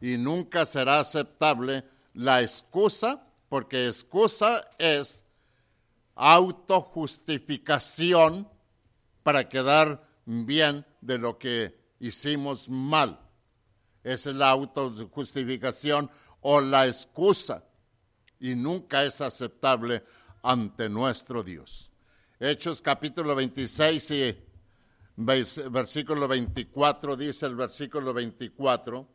Y 0.00 0.16
nunca 0.16 0.66
será 0.66 0.98
aceptable 1.00 1.84
la 2.14 2.42
excusa, 2.42 3.26
porque 3.48 3.86
excusa 3.86 4.68
es 4.78 5.24
autojustificación 6.14 8.48
para 9.22 9.48
quedar 9.48 10.06
bien 10.26 10.84
de 11.00 11.18
lo 11.18 11.38
que 11.38 11.78
hicimos 11.98 12.68
mal. 12.68 13.18
Esa 14.02 14.30
es 14.30 14.36
la 14.36 14.50
autojustificación 14.50 16.10
o 16.40 16.60
la 16.60 16.86
excusa 16.86 17.64
y 18.38 18.54
nunca 18.54 19.02
es 19.04 19.20
aceptable 19.20 20.04
ante 20.42 20.88
nuestro 20.90 21.42
Dios. 21.42 21.90
Hechos 22.38 22.80
capítulo 22.82 23.34
26 23.34 24.10
y 24.10 24.36
versículo 25.16 26.28
24, 26.28 27.16
dice 27.16 27.46
el 27.46 27.56
versículo 27.56 28.12
24, 28.12 29.08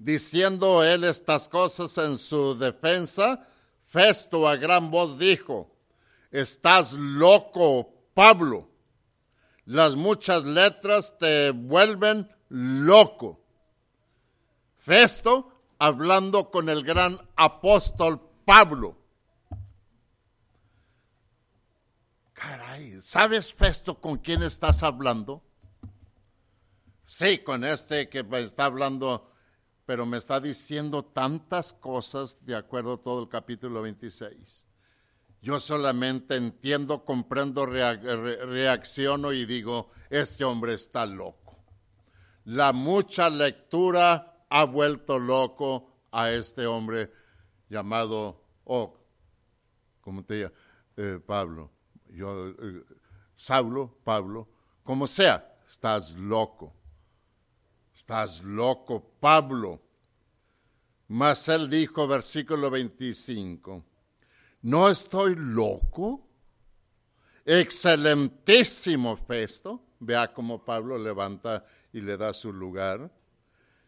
diciendo 0.00 0.82
él 0.82 1.04
estas 1.04 1.48
cosas 1.48 1.96
en 1.98 2.18
su 2.18 2.58
defensa, 2.58 3.46
Festo 3.84 4.48
a 4.48 4.56
gran 4.56 4.90
voz 4.90 5.18
dijo, 5.18 5.68
estás 6.30 6.92
loco, 6.92 7.92
Pablo. 8.14 8.70
Las 9.64 9.96
muchas 9.96 10.44
letras 10.44 11.18
te 11.18 11.50
vuelven 11.50 12.30
loco. 12.48 13.40
Festo 14.78 15.52
hablando 15.78 16.50
con 16.50 16.68
el 16.68 16.82
gran 16.84 17.20
apóstol 17.36 18.20
Pablo. 18.44 18.96
Caray, 22.32 23.02
¿sabes 23.02 23.52
Festo 23.52 24.00
con 24.00 24.16
quién 24.18 24.42
estás 24.44 24.82
hablando? 24.82 25.42
Sí, 27.04 27.38
con 27.38 27.64
este 27.64 28.08
que 28.08 28.24
está 28.38 28.66
hablando 28.66 29.30
pero 29.90 30.06
me 30.06 30.18
está 30.18 30.38
diciendo 30.38 31.02
tantas 31.04 31.72
cosas 31.72 32.46
de 32.46 32.54
acuerdo 32.54 32.92
a 32.92 33.02
todo 33.02 33.24
el 33.24 33.28
capítulo 33.28 33.82
26. 33.82 34.64
Yo 35.42 35.58
solamente 35.58 36.36
entiendo, 36.36 37.04
comprendo, 37.04 37.66
reacciono 37.66 39.32
y 39.32 39.46
digo, 39.46 39.90
este 40.08 40.44
hombre 40.44 40.74
está 40.74 41.04
loco. 41.06 41.58
La 42.44 42.72
mucha 42.72 43.28
lectura 43.28 44.46
ha 44.48 44.64
vuelto 44.64 45.18
loco 45.18 46.04
a 46.12 46.30
este 46.30 46.68
hombre 46.68 47.10
llamado, 47.68 48.44
oh, 48.66 48.96
¿cómo 50.02 50.24
te 50.24 50.42
llamas? 50.42 50.58
Eh, 50.98 51.18
Pablo, 51.26 51.72
yo, 52.10 52.50
eh, 52.50 52.84
Saulo, 53.34 53.98
Pablo, 54.04 54.48
como 54.84 55.08
sea, 55.08 55.58
estás 55.66 56.12
loco. 56.12 56.79
Estás 58.10 58.42
loco, 58.42 59.00
Pablo. 59.20 59.80
Mas 61.06 61.48
él 61.48 61.70
dijo, 61.70 62.08
versículo 62.08 62.68
25, 62.68 63.84
¿no 64.62 64.88
estoy 64.88 65.36
loco? 65.36 66.26
Excelentísimo 67.44 69.16
Festo. 69.16 69.84
Vea 70.00 70.34
cómo 70.34 70.64
Pablo 70.64 70.98
levanta 70.98 71.64
y 71.92 72.00
le 72.00 72.16
da 72.16 72.32
su 72.32 72.52
lugar. 72.52 73.12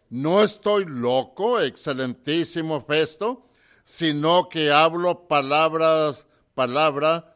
No 0.09 0.41
estoy 0.41 0.85
loco, 0.85 1.59
excelentísimo 1.59 2.81
Festo, 2.83 3.49
sino 3.83 4.49
que 4.49 4.71
hablo 4.71 5.27
palabras, 5.27 6.29
palabra 6.55 7.35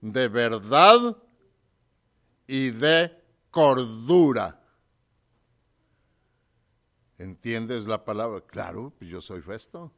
de 0.00 0.28
verdad 0.28 1.16
y 2.46 2.70
de 2.70 3.20
cordura. 3.50 4.59
¿Entiendes 7.20 7.84
la 7.84 8.02
palabra? 8.02 8.40
Claro, 8.40 8.94
pues 8.98 9.10
yo 9.10 9.20
soy 9.20 9.42
Festo. 9.42 9.92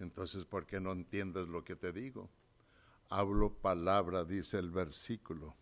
Entonces, 0.00 0.44
¿por 0.44 0.66
qué 0.66 0.80
no 0.80 0.90
entiendes 0.90 1.46
lo 1.46 1.62
que 1.62 1.76
te 1.76 1.92
digo? 1.92 2.28
Hablo 3.10 3.54
palabra, 3.54 4.24
dice 4.24 4.58
el 4.58 4.72
versículo. 4.72 5.54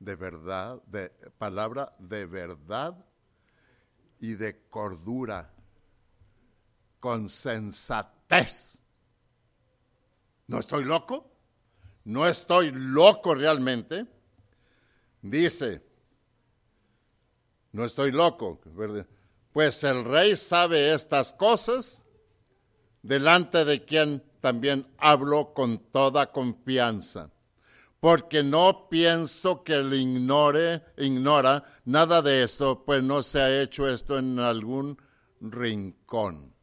De 0.00 0.16
verdad, 0.16 0.82
de 0.86 1.10
palabra 1.38 1.94
de 2.00 2.26
verdad 2.26 3.06
y 4.18 4.34
de 4.34 4.66
cordura, 4.68 5.48
con 6.98 7.28
sensatez. 7.28 8.82
¿No 10.48 10.58
estoy 10.58 10.82
loco? 10.82 11.30
No 12.02 12.26
estoy 12.26 12.72
loco 12.72 13.32
realmente. 13.32 14.08
Dice, 15.22 15.91
no 17.72 17.84
estoy 17.84 18.12
loco, 18.12 18.60
¿verdad? 18.66 19.06
Pues 19.52 19.82
el 19.84 20.04
rey 20.04 20.36
sabe 20.36 20.92
estas 20.92 21.32
cosas, 21.32 22.02
delante 23.02 23.64
de 23.64 23.84
quien 23.84 24.22
también 24.40 24.86
hablo 24.98 25.52
con 25.54 25.78
toda 25.90 26.32
confianza, 26.32 27.30
porque 28.00 28.42
no 28.42 28.88
pienso 28.88 29.62
que 29.62 29.74
él 29.74 29.94
ignore, 29.94 30.82
ignora 30.98 31.64
nada 31.84 32.22
de 32.22 32.42
esto, 32.42 32.84
pues 32.84 33.02
no 33.02 33.22
se 33.22 33.40
ha 33.40 33.62
hecho 33.62 33.88
esto 33.88 34.18
en 34.18 34.38
algún 34.38 35.00
rincón. 35.40 36.54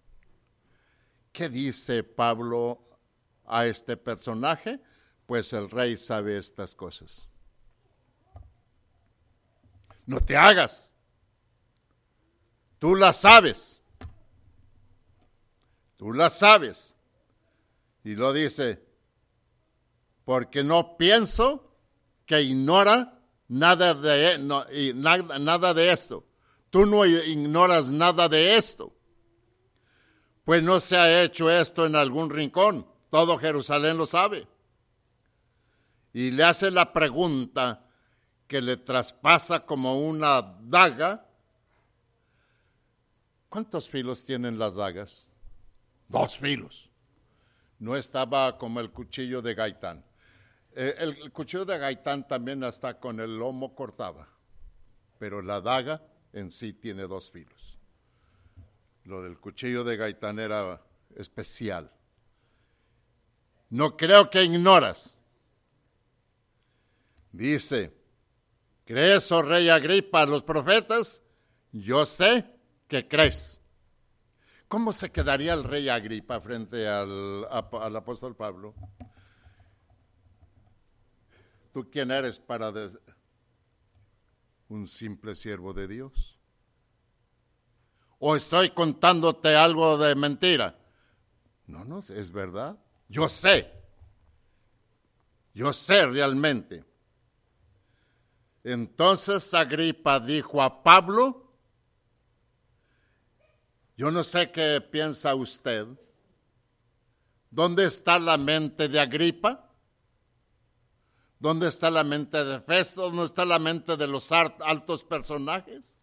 ¿Qué 1.32 1.50
dice 1.50 2.04
Pablo 2.04 2.82
a 3.46 3.66
este 3.66 3.98
personaje? 3.98 4.80
Pues 5.26 5.54
el 5.54 5.70
rey 5.70 5.96
sabe 5.96 6.38
estas 6.38 6.76
cosas. 6.76 7.28
No 10.06 10.20
te 10.20 10.36
hagas. 10.36 10.92
Tú 12.80 12.96
la 12.96 13.14
sabes. 13.14 13.84
Tú 15.98 16.14
la 16.14 16.30
sabes. 16.30 16.96
Y 18.04 18.16
lo 18.16 18.32
dice, 18.32 18.82
porque 20.24 20.64
no 20.64 20.98
pienso 20.98 21.76
que 22.26 22.42
ignora 22.42 23.20
nada 23.50 23.94
de, 23.94 24.38
nada, 24.96 25.38
nada 25.38 25.74
de 25.74 25.92
esto. 25.92 26.26
Tú 26.70 26.86
no 26.86 27.06
ignoras 27.06 27.90
nada 27.90 28.30
de 28.30 28.56
esto. 28.56 28.94
Pues 30.46 30.64
no 30.64 30.80
se 30.80 30.96
ha 30.96 31.24
hecho 31.24 31.50
esto 31.52 31.86
en 31.86 31.96
algún 31.96 32.30
rincón. 32.30 32.88
Todo 33.10 33.38
Jerusalén 33.38 33.98
lo 33.98 34.06
sabe. 34.06 34.48
Y 36.14 36.32
le 36.32 36.44
hace 36.44 36.72
la 36.72 36.94
pregunta 36.94 37.86
que 38.48 38.62
le 38.62 38.78
traspasa 38.78 39.66
como 39.66 40.00
una 40.00 40.42
daga 40.62 41.29
¿Cuántos 43.50 43.90
filos 43.90 44.24
tienen 44.24 44.60
las 44.60 44.76
dagas? 44.76 45.28
Dos 46.08 46.38
filos. 46.38 46.90
No 47.80 47.96
estaba 47.96 48.58
como 48.58 48.80
el 48.80 48.92
cuchillo 48.92 49.42
de 49.42 49.56
Gaitán. 49.56 50.06
Eh, 50.76 50.96
el, 51.00 51.32
cuchillo 51.32 51.66
de 51.66 51.80
Gaitán 51.80 52.28
también 52.28 52.64
hasta 52.64 53.00
con 53.00 53.20
el 53.20 53.40
lomo 53.40 53.74
cortaba, 53.74 54.28
pero 55.18 55.42
la 55.42 55.62
daga 55.62 56.02
en 56.32 56.52
sí 56.52 56.74
tiene 56.74 57.04
dos 57.04 57.32
filos. 57.32 57.78
Lo 59.06 59.24
del 59.24 59.40
cuchillo 59.40 59.84
de 59.84 59.98
Gaitán 59.98 60.38
era 60.38 60.84
especial. 61.16 61.92
No 63.70 63.98
creo 63.98 64.30
que 64.30 64.44
ignoras. 64.44 65.18
Dice, 67.32 67.96
¿crees, 68.86 69.32
oh 69.32 69.42
rey 69.42 69.70
Agripa, 69.70 70.26
los 70.26 70.44
profetas? 70.44 71.24
Yo 71.72 72.06
sé 72.06 72.59
¿Qué 72.90 73.08
crees? 73.08 73.62
¿Cómo 74.68 74.92
se 74.92 75.12
quedaría 75.12 75.54
el 75.54 75.64
rey 75.64 75.90
Agripa 75.90 76.42
frente 76.42 76.88
al, 76.88 77.46
apóstol 77.52 78.36
Pablo? 78.36 78.74
¿Tú 81.72 81.88
quién 81.92 82.10
eres 82.10 82.40
para 82.40 82.74
un 84.70 84.88
simple 84.88 85.36
siervo 85.36 85.72
de 85.72 85.88
Dios? 85.88 86.40
¿O 88.18 88.36
estoy 88.36 88.72
contándote 88.72 89.56
algo 89.56 89.96
de 89.96 90.16
mentira? 90.16 90.76
No, 91.68 91.86
no, 91.86 92.00
es 92.00 92.32
verdad. 92.32 92.76
Yo 93.08 93.30
sé. 93.30 93.72
Yo 95.54 95.72
sé 95.74 96.08
realmente. 96.08 96.84
Entonces 98.64 99.54
Agripa 99.54 100.20
dijo 100.20 100.60
a 100.64 100.82
Pablo, 100.82 101.49
yo 104.00 104.10
no 104.12 104.24
sé 104.24 104.50
qué 104.50 104.80
piensa 104.80 105.36
usted, 105.36 105.86
¿dónde 107.52 107.84
está 107.84 108.18
la 108.18 108.38
mente 108.38 108.88
de 108.88 108.98
Agripa? 108.98 109.70
¿Dónde 111.38 111.68
está 111.68 111.92
la 111.92 112.06
mente 112.06 112.46
de 112.46 112.62
Festo? 112.62 113.10
¿Dónde 113.10 113.26
está 113.26 113.44
la 113.44 113.60
mente 113.60 113.98
de 113.98 114.08
los 114.08 114.32
altos 114.32 115.04
personajes? 115.04 116.00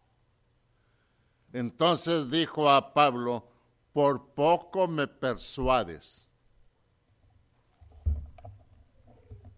Entonces 1.55 2.31
dijo 2.31 2.71
a 2.71 2.93
Pablo, 2.93 3.49
por 3.95 4.35
poco 4.35 4.87
me 4.87 5.09
persuades. 5.09 6.29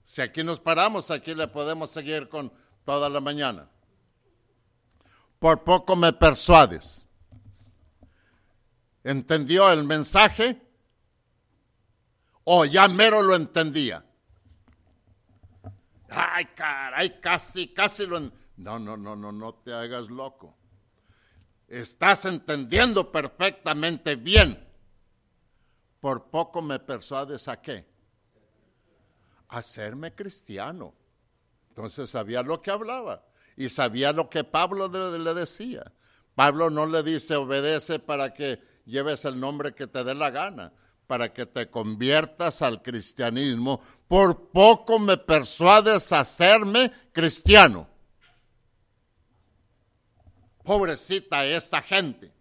Si 0.05 0.22
aquí 0.22 0.44
nos 0.44 0.61
paramos, 0.61 1.11
aquí 1.11 1.35
le 1.35 1.48
podemos 1.48 1.90
seguir 1.90 2.29
con 2.29 2.53
toda 2.85 3.09
la 3.09 3.20
mañana. 3.20 3.68
Por 5.40 5.64
poco 5.64 5.96
me 5.96 6.12
persuades. 6.12 7.08
¿Entendió 9.04 9.70
el 9.70 9.84
mensaje? 9.84 10.61
¿O 12.44 12.64
ya 12.64 12.88
mero 12.88 13.22
lo 13.22 13.34
entendía? 13.34 14.04
Ay, 16.08 16.46
caray, 16.54 17.20
casi, 17.20 17.68
casi 17.68 18.06
lo... 18.06 18.20
No, 18.56 18.78
no, 18.78 18.96
no, 18.96 19.14
no, 19.14 19.30
no 19.30 19.54
te 19.54 19.72
hagas 19.72 20.08
loco. 20.08 20.56
Estás 21.68 22.24
entendiendo 22.24 23.12
perfectamente 23.12 24.16
bien. 24.16 24.66
Por 26.00 26.30
poco 26.30 26.62
me 26.62 26.78
persuades 26.78 27.46
a 27.48 27.61
qué? 27.61 27.87
Hacerme 29.48 30.14
cristiano. 30.14 30.94
Entonces 31.68 32.11
sabía 32.11 32.42
lo 32.42 32.62
que 32.62 32.70
hablaba 32.70 33.24
y 33.56 33.68
sabía 33.68 34.12
lo 34.12 34.30
que 34.30 34.44
Pablo 34.44 34.88
le 34.88 35.34
decía. 35.34 35.92
Pablo 36.34 36.70
no 36.70 36.87
le 36.87 37.02
dice 37.02 37.37
obedece 37.37 37.98
para 37.98 38.32
que 38.32 38.61
lleves 38.88 39.24
el 39.24 39.38
nombre 39.38 39.74
que 39.74 39.87
te 39.87 40.03
dé 40.03 40.14
la 40.14 40.31
gana, 40.31 40.72
para 41.07 41.33
que 41.33 41.46
te 41.46 41.70
conviertas 41.70 42.61
al 42.62 42.83
cristianismo. 42.83 43.81
Por 44.09 44.51
poco 44.51 44.98
me 44.98 45.16
persuades 45.16 46.12
a 46.12 46.20
hacerme 46.20 46.92
cristiano. 47.12 47.88
Pobrecita 50.64 51.46
esta 51.46 51.81
gente. 51.81 52.33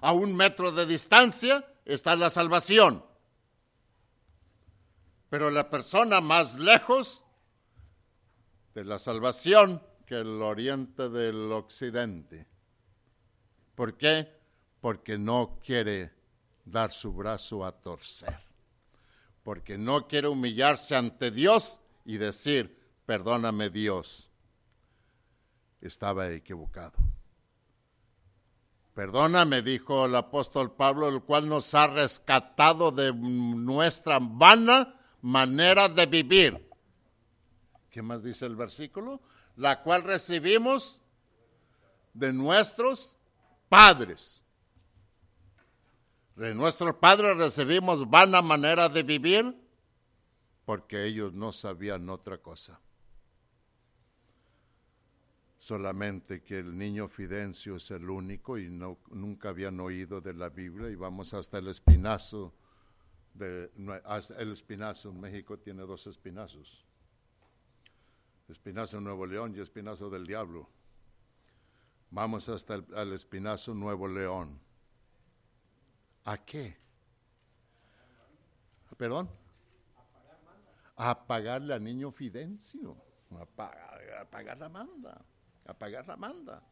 A 0.00 0.12
un 0.12 0.36
metro 0.36 0.70
de 0.70 0.86
distancia 0.86 1.64
está 1.84 2.14
la 2.14 2.30
salvación. 2.30 3.04
Pero 5.28 5.50
la 5.50 5.68
persona 5.68 6.20
más 6.20 6.54
lejos 6.54 7.24
de 8.74 8.84
la 8.84 8.98
salvación 8.98 9.82
que 10.06 10.20
el 10.20 10.40
oriente 10.40 11.08
del 11.08 11.50
occidente. 11.50 12.46
¿Por 13.74 13.96
qué? 13.96 14.37
Porque 14.80 15.18
no 15.18 15.58
quiere 15.64 16.12
dar 16.64 16.92
su 16.92 17.12
brazo 17.12 17.64
a 17.64 17.72
torcer. 17.72 18.38
Porque 19.42 19.78
no 19.78 20.06
quiere 20.06 20.28
humillarse 20.28 20.94
ante 20.94 21.30
Dios 21.30 21.80
y 22.04 22.18
decir, 22.18 22.78
perdóname 23.06 23.70
Dios, 23.70 24.30
estaba 25.80 26.28
equivocado. 26.30 26.98
Perdóname, 28.94 29.62
dijo 29.62 30.06
el 30.06 30.16
apóstol 30.16 30.72
Pablo, 30.72 31.08
el 31.08 31.22
cual 31.22 31.48
nos 31.48 31.72
ha 31.74 31.86
rescatado 31.86 32.90
de 32.90 33.12
nuestra 33.12 34.18
vana 34.20 34.92
manera 35.22 35.88
de 35.88 36.06
vivir. 36.06 36.68
¿Qué 37.90 38.02
más 38.02 38.22
dice 38.22 38.46
el 38.46 38.56
versículo? 38.56 39.20
La 39.56 39.82
cual 39.82 40.02
recibimos 40.02 41.00
de 42.12 42.32
nuestros 42.32 43.16
padres. 43.68 44.44
De 46.38 46.54
nuestros 46.54 46.94
padres 46.96 47.36
recibimos 47.36 48.08
vana 48.08 48.40
manera 48.40 48.88
de 48.88 49.02
vivir 49.02 49.54
porque 50.64 51.04
ellos 51.04 51.32
no 51.34 51.52
sabían 51.52 52.08
otra 52.08 52.38
cosa 52.38 52.80
solamente 55.58 56.42
que 56.42 56.60
el 56.60 56.78
niño 56.78 57.08
Fidencio 57.08 57.76
es 57.76 57.90
el 57.90 58.08
único 58.08 58.58
y 58.58 58.70
no, 58.70 58.98
nunca 59.10 59.50
habían 59.50 59.78
oído 59.80 60.20
de 60.20 60.32
la 60.32 60.48
Biblia 60.48 60.88
y 60.88 60.94
vamos 60.94 61.34
hasta 61.34 61.58
el 61.58 61.68
espinazo. 61.68 62.54
De, 63.34 63.70
el 64.38 64.52
espinazo 64.52 65.12
México 65.12 65.58
tiene 65.58 65.82
dos 65.82 66.06
espinazos. 66.06 66.84
Espinazo 68.48 69.00
Nuevo 69.00 69.26
León 69.26 69.54
y 69.54 69.60
Espinazo 69.60 70.08
del 70.08 70.26
Diablo. 70.26 70.68
Vamos 72.10 72.48
hasta 72.48 72.76
el 72.76 73.12
Espinazo 73.12 73.74
Nuevo 73.74 74.08
León. 74.08 74.58
¿A 76.28 76.36
qué? 76.36 76.76
¿Perdón? 78.96 79.30
A 80.96 81.26
pagarle 81.26 81.74
al 81.74 81.82
niño 81.82 82.10
Fidencio. 82.10 82.96
A 83.30 83.46
pagar, 83.46 84.58
la 84.58 84.68
manda 84.68 85.24
a 85.68 85.74
pagar 85.74 86.06
la 86.06 86.16
manda. 86.16 86.62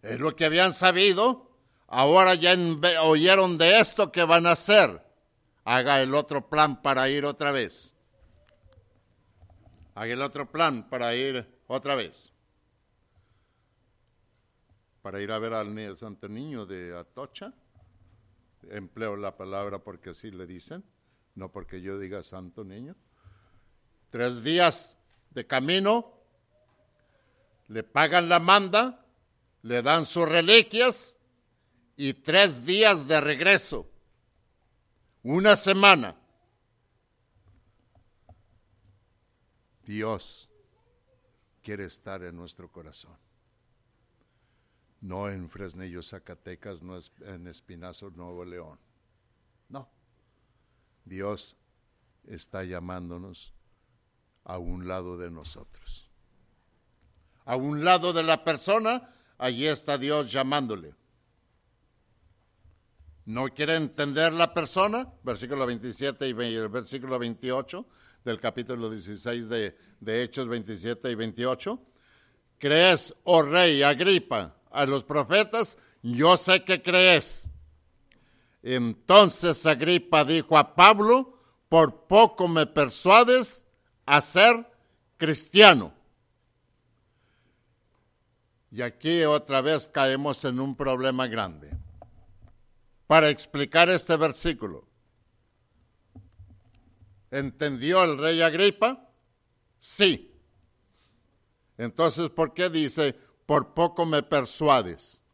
Es 0.00 0.18
lo 0.18 0.34
que 0.34 0.46
habían 0.46 0.72
sabido. 0.72 1.50
Ahora 1.88 2.34
ya 2.34 2.56
oyeron 3.02 3.58
de 3.58 3.80
esto 3.80 4.12
que 4.12 4.24
van 4.24 4.46
a 4.46 4.52
hacer. 4.52 5.04
Haga 5.64 6.00
el 6.00 6.14
otro 6.14 6.48
plan 6.48 6.80
para 6.80 7.08
ir 7.08 7.24
otra 7.24 7.50
vez. 7.50 7.94
Haga 9.94 10.12
el 10.12 10.22
otro 10.22 10.50
plan 10.50 10.88
para 10.88 11.14
ir 11.14 11.46
otra 11.66 11.96
vez. 11.96 12.32
Para 15.02 15.20
ir 15.20 15.32
a 15.32 15.38
ver 15.38 15.52
al 15.52 15.96
Santo 15.96 16.28
Niño 16.28 16.64
de 16.64 16.96
Atocha. 16.96 17.52
Empleo 18.68 19.16
la 19.16 19.36
palabra 19.36 19.78
porque 19.78 20.10
así 20.10 20.30
le 20.30 20.46
dicen, 20.46 20.84
no 21.34 21.50
porque 21.50 21.80
yo 21.80 21.98
diga 21.98 22.22
Santo 22.22 22.64
Niño. 22.64 22.96
Tres 24.10 24.42
días 24.42 24.98
de 25.30 25.46
camino 25.46 26.20
le 27.68 27.84
pagan 27.84 28.28
la 28.28 28.40
manda, 28.40 29.06
le 29.62 29.80
dan 29.82 30.04
sus 30.04 30.28
reliquias 30.28 31.16
y 31.96 32.14
tres 32.14 32.66
días 32.66 33.06
de 33.06 33.20
regreso, 33.20 33.88
una 35.22 35.54
semana. 35.54 36.16
Dios 39.84 40.50
quiere 41.62 41.84
estar 41.84 42.22
en 42.24 42.36
nuestro 42.36 42.70
corazón. 42.70 43.16
No 45.00 45.28
en 45.28 45.48
Fresnillo, 45.48 46.02
Zacatecas, 46.02 46.82
no 46.82 46.98
en 47.22 47.46
Espinazo, 47.46 48.10
Nuevo 48.10 48.44
León. 48.44 48.78
No. 49.68 49.88
Dios 51.04 51.56
está 52.24 52.64
llamándonos 52.64 53.54
a 54.44 54.58
un 54.58 54.86
lado 54.86 55.16
de 55.16 55.30
nosotros 55.30 56.10
a 57.50 57.56
un 57.56 57.84
lado 57.84 58.12
de 58.12 58.22
la 58.22 58.44
persona, 58.44 59.12
allí 59.36 59.66
está 59.66 59.98
Dios 59.98 60.30
llamándole. 60.30 60.94
¿No 63.26 63.48
quiere 63.48 63.74
entender 63.74 64.32
la 64.32 64.54
persona? 64.54 65.08
Versículo 65.24 65.66
27 65.66 66.28
y 66.28 66.32
versículo 66.32 67.18
28 67.18 67.86
del 68.24 68.38
capítulo 68.38 68.88
16 68.88 69.48
de, 69.48 69.76
de 69.98 70.22
Hechos 70.22 70.46
27 70.46 71.10
y 71.10 71.14
28. 71.16 71.82
¿Crees, 72.58 73.14
oh 73.24 73.42
rey 73.42 73.82
Agripa, 73.82 74.54
a 74.70 74.86
los 74.86 75.04
profetas? 75.04 75.76
Yo 76.02 76.36
sé 76.36 76.64
que 76.64 76.82
crees. 76.82 77.48
Entonces 78.62 79.64
Agripa 79.66 80.24
dijo 80.24 80.56
a 80.58 80.74
Pablo, 80.74 81.38
por 81.68 82.06
poco 82.06 82.48
me 82.48 82.66
persuades 82.66 83.66
a 84.06 84.20
ser 84.20 84.66
cristiano. 85.16 85.94
Y 88.72 88.82
aquí 88.82 89.24
otra 89.24 89.60
vez 89.60 89.88
caemos 89.88 90.44
en 90.44 90.60
un 90.60 90.76
problema 90.76 91.26
grande. 91.26 91.70
Para 93.06 93.28
explicar 93.28 93.88
este 93.90 94.16
versículo, 94.16 94.86
¿entendió 97.30 98.04
el 98.04 98.16
rey 98.18 98.40
Agripa? 98.40 99.08
Sí. 99.78 100.32
Entonces, 101.76 102.30
¿por 102.30 102.54
qué 102.54 102.68
dice, 102.70 103.16
por 103.50 103.74
poco 103.74 104.06
me 104.06 104.22
persuades? 104.22 105.24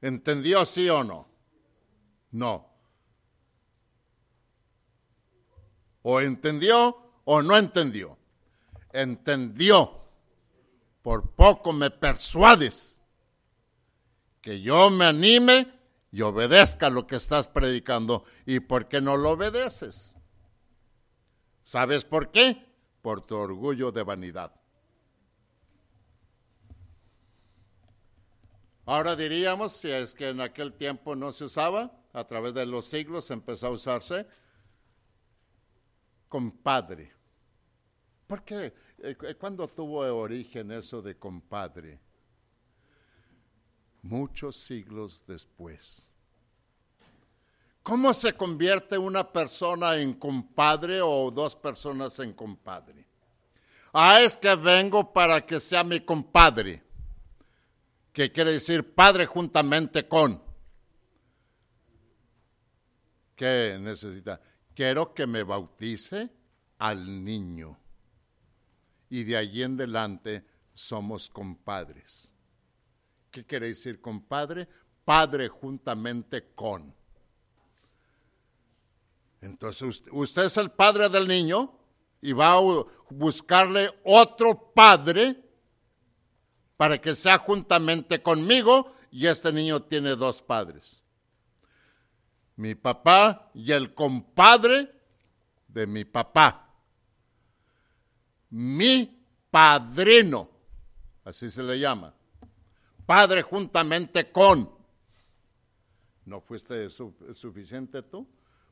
¿Entendió 0.00 0.64
sí 0.64 0.88
o 0.88 1.04
no? 1.04 1.28
No. 2.30 2.66
O 6.00 6.18
entendió 6.22 6.96
o 7.26 7.42
no 7.42 7.58
entendió. 7.58 8.16
Entendió 8.90 10.00
por 11.02 11.32
poco 11.32 11.74
me 11.74 11.90
persuades 11.90 13.02
que 14.40 14.62
yo 14.62 14.88
me 14.88 15.04
anime 15.04 15.78
y 16.10 16.22
obedezca 16.22 16.88
lo 16.88 17.06
que 17.06 17.16
estás 17.16 17.48
predicando. 17.48 18.24
¿Y 18.46 18.60
por 18.60 18.88
qué 18.88 19.02
no 19.02 19.18
lo 19.18 19.32
obedeces? 19.32 20.16
¿Sabes 21.62 22.06
por 22.06 22.30
qué? 22.30 22.66
por 23.02 23.24
tu 23.24 23.36
orgullo 23.36 23.92
de 23.92 24.02
vanidad. 24.02 24.59
Ahora 28.86 29.14
diríamos, 29.14 29.72
si 29.72 29.90
es 29.90 30.14
que 30.14 30.28
en 30.28 30.40
aquel 30.40 30.72
tiempo 30.72 31.14
no 31.14 31.32
se 31.32 31.44
usaba, 31.44 31.92
a 32.12 32.24
través 32.24 32.54
de 32.54 32.66
los 32.66 32.86
siglos 32.86 33.30
empezó 33.30 33.68
a 33.68 33.70
usarse, 33.70 34.26
compadre. 36.28 37.12
¿Por 38.26 38.42
qué? 38.44 38.72
Eh, 38.98 39.16
¿Cuándo 39.38 39.66
tuvo 39.68 40.00
origen 40.00 40.72
eso 40.72 41.02
de 41.02 41.16
compadre? 41.16 41.98
Muchos 44.02 44.56
siglos 44.56 45.24
después. 45.26 46.08
¿Cómo 47.82 48.12
se 48.14 48.34
convierte 48.34 48.98
una 48.98 49.32
persona 49.32 49.96
en 49.96 50.14
compadre 50.14 51.00
o 51.02 51.30
dos 51.30 51.56
personas 51.56 52.18
en 52.18 52.32
compadre? 52.32 53.06
Ah, 53.92 54.20
es 54.20 54.36
que 54.36 54.54
vengo 54.54 55.12
para 55.12 55.44
que 55.44 55.58
sea 55.58 55.82
mi 55.82 56.00
compadre, 56.00 56.82
que 58.12 58.32
quiere 58.32 58.52
decir 58.52 58.94
padre 58.94 59.26
juntamente 59.26 60.06
con. 60.08 60.42
¿Qué 63.36 63.78
necesita? 63.80 64.40
Quiero 64.74 65.14
que 65.14 65.26
me 65.26 65.42
bautice 65.42 66.30
al 66.78 67.24
niño. 67.24 67.78
Y 69.08 69.24
de 69.24 69.36
allí 69.36 69.62
en 69.62 69.74
adelante 69.74 70.44
somos 70.72 71.28
compadres. 71.28 72.32
¿Qué 73.30 73.44
quiere 73.44 73.68
decir 73.68 74.00
compadre? 74.00 74.68
Padre 75.04 75.48
juntamente 75.48 76.52
con. 76.54 76.94
Entonces 79.40 80.02
usted 80.10 80.44
es 80.44 80.56
el 80.58 80.70
padre 80.70 81.08
del 81.08 81.26
niño 81.26 81.78
y 82.20 82.32
va 82.32 82.54
a 82.54 82.60
buscarle 83.08 83.90
otro 84.04 84.72
padre 84.74 85.49
para 86.80 86.98
que 86.98 87.14
sea 87.14 87.36
juntamente 87.36 88.22
conmigo 88.22 88.94
y 89.10 89.26
este 89.26 89.52
niño 89.52 89.80
tiene 89.80 90.16
dos 90.16 90.40
padres. 90.40 91.02
Mi 92.56 92.74
papá 92.74 93.50
y 93.52 93.70
el 93.72 93.92
compadre 93.92 94.90
de 95.68 95.86
mi 95.86 96.06
papá. 96.06 96.72
Mi 98.48 99.22
padrino, 99.50 100.48
así 101.22 101.50
se 101.50 101.62
le 101.62 101.78
llama. 101.78 102.14
Padre 103.04 103.42
juntamente 103.42 104.32
con. 104.32 104.70
¿No 106.24 106.40
fuiste 106.40 106.88
suficiente 106.88 108.02
tú? 108.04 108.26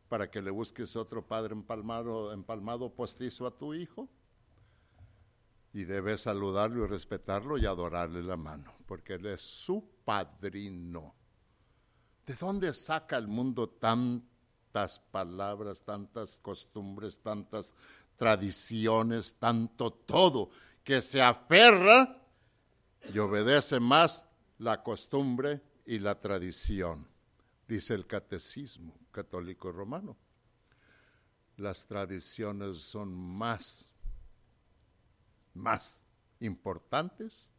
para 0.09 0.31
que 0.31 0.41
le 0.41 0.51
busques 0.51 0.97
otro 0.97 1.27
padre 1.27 1.53
empalmado, 1.53 2.33
empalmado 2.33 2.89
postizo 2.89 3.47
a 3.47 3.51
tu 3.51 3.75
hijo. 3.75 4.09
Y 5.73 5.85
debes 5.85 6.23
saludarlo 6.23 6.85
y 6.85 6.87
respetarlo 6.89 7.59
y 7.59 7.67
adorarle 7.67 8.23
la 8.23 8.37
mano, 8.37 8.75
porque 8.87 9.15
él 9.15 9.27
es 9.27 9.43
su 9.43 9.85
padrino. 10.05 11.15
¿De 12.25 12.35
dónde 12.35 12.73
saca 12.75 13.17
el 13.17 13.29
mundo 13.29 13.69
tantas 13.69 14.99
palabras, 14.99 15.83
tantas 15.83 16.39
costumbres, 16.41 17.19
tantas 17.19 17.75
tradiciones, 18.17 19.35
tanto 19.39 19.93
todo, 19.93 20.51
que 20.83 21.01
se 21.01 21.23
aferra 21.23 22.23
y 23.13 23.19
obedece 23.19 23.81
más 23.81 24.25
la 24.59 24.83
costumbre 24.83 25.61
y 25.87 25.99
la 25.99 26.19
tradición? 26.19 27.07
Dice 27.67 27.95
el 27.95 28.07
catecismo 28.07 28.99
católico 29.11 29.71
romano. 29.71 30.17
Las 31.57 31.87
tradiciones 31.87 32.79
son 32.79 33.13
más, 33.13 33.91
más 35.59 36.05
importantes 36.41 37.51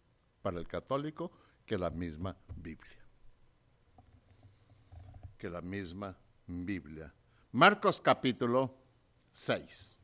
para 0.42 0.60
el 0.60 0.68
católico 0.68 1.32
que 1.66 1.78
la 1.78 1.90
misma 1.90 2.36
Biblia. 2.56 3.06
Que 5.38 5.50
la 5.50 5.62
misma 5.62 6.18
Biblia. 6.48 7.14
Marcos 7.52 8.02
capítulo 8.02 8.76
6. 9.32 9.98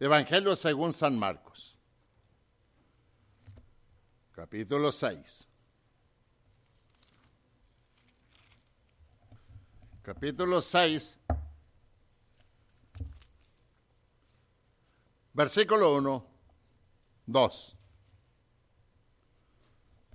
Evangelio 0.00 0.54
según 0.56 0.92
San 0.92 1.18
Marcos. 1.18 1.78
Capítulo 4.32 4.90
6. 4.90 5.48
capítulo 10.02 10.60
6, 10.60 11.20
versículo 15.32 15.94
1, 15.94 16.26
2. 17.26 17.76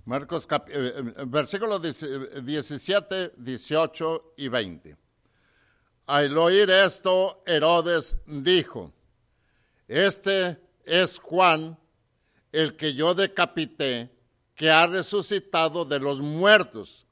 Marcos, 0.04 0.46
cap, 0.46 0.68
eh, 0.70 0.94
eh, 0.96 1.24
versículos 1.26 1.82
17, 1.82 3.34
18 3.36 4.34
y 4.38 4.48
20. 4.48 4.96
Al 6.06 6.38
oír 6.38 6.70
esto, 6.70 7.42
Herodes 7.44 8.16
dijo, 8.26 8.92
este 9.86 10.58
es 10.84 11.18
Juan, 11.18 11.78
el 12.50 12.74
que 12.76 12.94
yo 12.94 13.14
decapité, 13.14 14.10
que 14.54 14.70
ha 14.70 14.86
resucitado 14.86 15.84
de 15.84 16.00
los 16.00 16.20
muertos. 16.20 17.06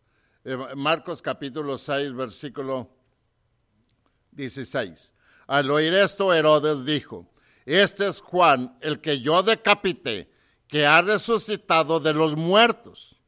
Marcos 0.74 1.20
capítulo 1.20 1.76
6, 1.76 2.14
versículo 2.14 2.88
16. 4.32 5.12
Al 5.46 5.70
oír 5.70 5.92
esto, 5.92 6.32
Herodes 6.32 6.84
dijo, 6.84 7.30
este 7.74 8.06
es 8.06 8.20
Juan, 8.20 8.78
el 8.80 9.00
que 9.00 9.20
yo 9.20 9.42
decapité, 9.42 10.30
que 10.68 10.86
ha 10.86 11.02
resucitado 11.02 12.00
de 12.00 12.14
los 12.14 12.36
muertos. 12.36 13.20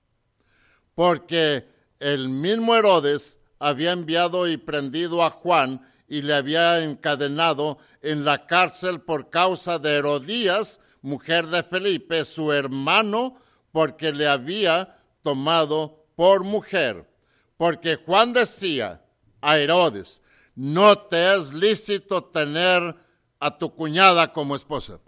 Porque 0.95 1.69
el 1.99 2.29
mismo 2.29 2.75
Herodes 2.77 3.41
había 3.59 3.93
enviado 3.93 4.47
y 4.47 4.57
prendido 4.57 5.25
a 5.25 5.31
Juan 5.31 5.83
y 6.07 6.23
le 6.23 6.35
había 6.35 6.83
encadenado 6.85 7.79
en 8.01 8.25
la 8.25 8.47
cárcel 8.47 9.01
por 9.01 9.31
causa 9.31 9.79
de 9.79 9.97
Herodías, 9.97 10.81
mujer 11.03 11.47
de 11.49 11.63
Felipe, 11.63 12.25
su 12.25 12.53
hermano, 12.53 13.37
porque 13.73 14.13
le 14.13 14.29
había 14.29 14.97
tomado 15.23 16.07
por 16.17 16.45
mujer. 16.45 17.09
Porque 17.57 17.97
Juan 17.97 18.33
decía 18.33 19.05
a 19.41 19.59
Herodes, 19.59 20.23
no 20.55 20.99
te 20.99 21.35
es 21.35 21.53
lícito 21.53 22.25
tener 22.25 22.97
a 23.39 23.57
tu 23.57 23.75
cuñada 23.75 24.33
como 24.33 24.55
esposa. 24.55 24.99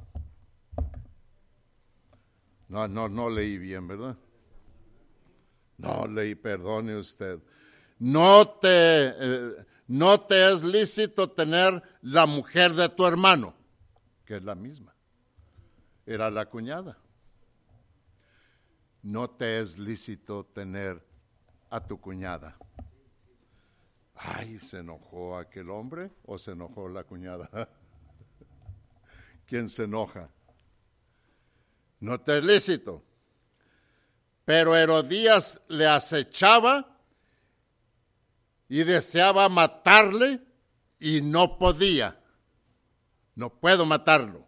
No, 2.68 2.86
no, 2.86 3.08
no 3.08 3.28
leí 3.28 3.58
bien, 3.58 3.88
¿verdad? 3.88 4.16
No 5.76 6.06
leí, 6.06 6.34
perdone 6.34 6.96
usted. 6.96 7.40
No 7.98 8.46
te, 8.46 8.68
eh, 8.68 9.66
no 9.88 10.20
te 10.20 10.52
es 10.52 10.62
lícito 10.62 11.30
tener 11.30 11.82
la 12.02 12.26
mujer 12.26 12.74
de 12.74 12.88
tu 12.88 13.06
hermano, 13.06 13.54
que 14.24 14.36
es 14.36 14.44
la 14.44 14.54
misma. 14.54 14.94
Era 16.06 16.30
la 16.30 16.46
cuñada. 16.46 16.96
No 19.02 19.28
te 19.28 19.60
es 19.60 19.78
lícito 19.78 20.44
tener 20.44 21.04
a 21.70 21.80
tu 21.80 22.00
cuñada. 22.00 22.56
Ay, 24.14 24.58
¿se 24.58 24.78
enojó 24.78 25.36
aquel 25.36 25.70
hombre 25.70 26.10
o 26.24 26.36
se 26.38 26.52
enojó 26.52 26.88
la 26.88 27.04
cuñada? 27.04 27.50
¿Quién 29.50 29.68
se 29.68 29.82
enoja? 29.82 30.30
No 31.98 32.20
te 32.20 32.38
es 32.38 32.44
lícito. 32.44 33.02
Pero 34.44 34.76
Herodías 34.76 35.60
le 35.66 35.88
acechaba 35.88 36.96
y 38.68 38.84
deseaba 38.84 39.48
matarle 39.48 40.40
y 41.00 41.20
no 41.20 41.58
podía. 41.58 42.20
No 43.34 43.50
puedo 43.58 43.84
matarlo. 43.84 44.46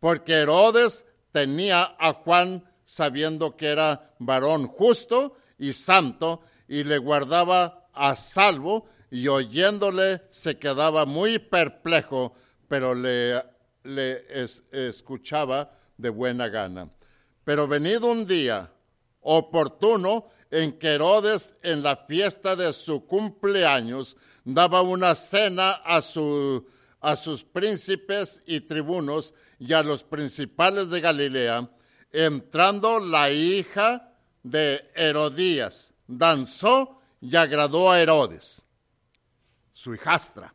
Porque 0.00 0.40
Herodes 0.40 1.04
tenía 1.30 1.94
a 1.98 2.14
Juan 2.14 2.64
sabiendo 2.86 3.58
que 3.58 3.68
era 3.68 4.14
varón 4.18 4.68
justo 4.68 5.36
y 5.58 5.74
santo 5.74 6.40
y 6.66 6.84
le 6.84 6.96
guardaba 6.96 7.90
a 7.92 8.16
salvo 8.16 8.88
y 9.10 9.28
oyéndole 9.28 10.22
se 10.30 10.58
quedaba 10.58 11.04
muy 11.04 11.38
perplejo, 11.38 12.32
pero 12.68 12.94
le, 12.94 13.52
le 13.84 14.24
escuchaba 14.70 15.72
de 15.96 16.10
buena 16.10 16.48
gana. 16.48 16.90
Pero 17.44 17.66
venido 17.66 18.10
un 18.10 18.26
día 18.26 18.70
oportuno 19.20 20.26
en 20.50 20.78
que 20.78 20.94
Herodes 20.94 21.56
en 21.62 21.82
la 21.82 21.96
fiesta 21.96 22.54
de 22.56 22.72
su 22.72 23.06
cumpleaños 23.06 24.16
daba 24.44 24.82
una 24.82 25.14
cena 25.14 25.72
a, 25.84 26.02
su, 26.02 26.66
a 27.00 27.16
sus 27.16 27.44
príncipes 27.44 28.42
y 28.46 28.60
tribunos 28.60 29.34
y 29.58 29.72
a 29.72 29.82
los 29.82 30.04
principales 30.04 30.90
de 30.90 31.00
Galilea, 31.00 31.70
entrando 32.10 32.98
la 33.00 33.30
hija 33.30 34.12
de 34.42 34.90
Herodías 34.94 35.94
danzó 36.06 37.00
y 37.20 37.36
agradó 37.36 37.90
a 37.90 38.00
Herodes, 38.00 38.62
su 39.72 39.94
hijastra. 39.94 40.54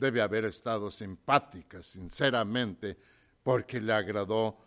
Debe 0.00 0.22
haber 0.22 0.46
estado 0.46 0.90
simpática, 0.90 1.82
sinceramente, 1.82 2.96
porque 3.42 3.80
le 3.80 3.92
agradó 3.92 4.58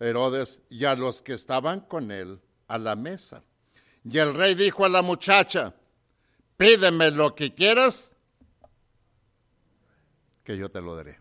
Herodes 0.00 0.62
y 0.70 0.86
a 0.86 0.94
los 0.94 1.20
que 1.20 1.34
estaban 1.34 1.80
con 1.80 2.10
él 2.10 2.40
a 2.66 2.78
la 2.78 2.96
mesa. 2.96 3.44
Y 4.02 4.18
el 4.18 4.34
rey 4.34 4.54
dijo 4.54 4.86
a 4.86 4.88
la 4.88 5.02
muchacha, 5.02 5.74
pídeme 6.56 7.10
lo 7.10 7.34
que 7.34 7.54
quieras, 7.54 8.16
que 10.42 10.56
yo 10.56 10.70
te 10.70 10.80
lo 10.80 10.96
daré. 10.96 11.20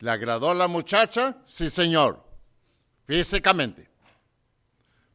¿Le 0.00 0.10
agradó 0.10 0.52
la 0.54 0.68
muchacha? 0.68 1.38
Sí, 1.44 1.70
señor. 1.70 2.24
Físicamente. 3.06 3.88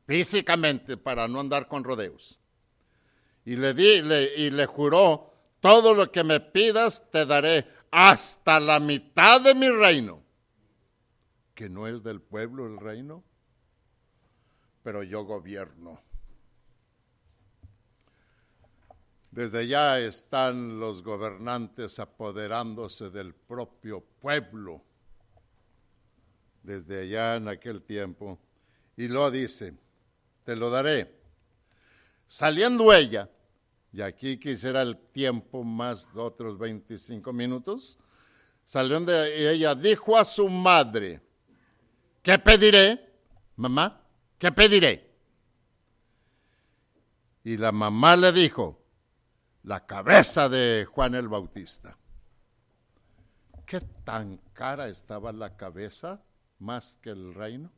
Físicamente, 0.06 0.98
para 0.98 1.28
no 1.28 1.40
andar 1.40 1.68
con 1.68 1.84
rodeos. 1.84 2.40
Y 3.46 3.56
le 3.56 3.74
di 3.74 4.02
y 4.38 4.50
le 4.50 4.66
juró, 4.66 5.35
todo 5.66 5.96
lo 5.96 6.12
que 6.12 6.24
me 6.24 6.40
pidas 6.40 7.10
te 7.10 7.26
daré 7.26 7.66
hasta 7.90 8.60
la 8.60 8.80
mitad 8.80 9.42
de 9.42 9.56
mi 9.56 9.68
reino. 9.68 10.22
Que 11.56 11.70
no 11.70 11.88
es 11.88 12.04
del 12.04 12.22
pueblo 12.22 12.68
el 12.68 12.78
reino, 12.78 13.24
pero 14.84 15.02
yo 15.02 15.24
gobierno. 15.24 16.00
Desde 19.32 19.66
ya 19.66 19.98
están 19.98 20.80
los 20.80 21.02
gobernantes 21.02 21.98
apoderándose 21.98 23.10
del 23.10 23.34
propio 23.34 24.02
pueblo. 24.22 24.84
Desde 26.62 27.02
allá 27.02 27.38
en 27.38 27.48
aquel 27.48 27.82
tiempo. 27.82 28.38
Y 28.96 29.08
lo 29.08 29.32
dice, 29.32 29.74
te 30.44 30.56
lo 30.56 30.70
daré. 30.70 31.20
Saliendo 32.28 32.94
ella, 32.94 33.32
y 33.96 34.02
aquí 34.02 34.38
quisiera 34.38 34.82
el 34.82 34.98
tiempo 34.98 35.64
más 35.64 36.14
de 36.14 36.20
otros 36.20 36.58
25 36.58 37.32
minutos, 37.32 37.98
saliendo 38.66 39.14
ella, 39.24 39.74
dijo 39.74 40.18
a 40.18 40.26
su 40.26 40.50
madre, 40.50 41.22
¿qué 42.22 42.38
pediré? 42.38 43.00
Mamá, 43.56 44.02
¿qué 44.38 44.52
pediré? 44.52 45.16
Y 47.46 47.56
la 47.56 47.72
mamá 47.72 48.18
le 48.18 48.34
dijo, 48.34 48.84
la 49.64 49.86
cabeza 49.86 50.50
de 50.50 50.86
Juan 50.92 51.16
el 51.16 51.30
Bautista. 51.30 51.98
¿Qué 53.66 53.80
tan 54.04 54.42
cara 54.52 54.90
estaba 54.90 55.32
la 55.32 55.56
cabeza 55.56 56.22
más 56.60 56.98
que 57.02 57.12
el 57.12 57.34
reino? 57.34 57.72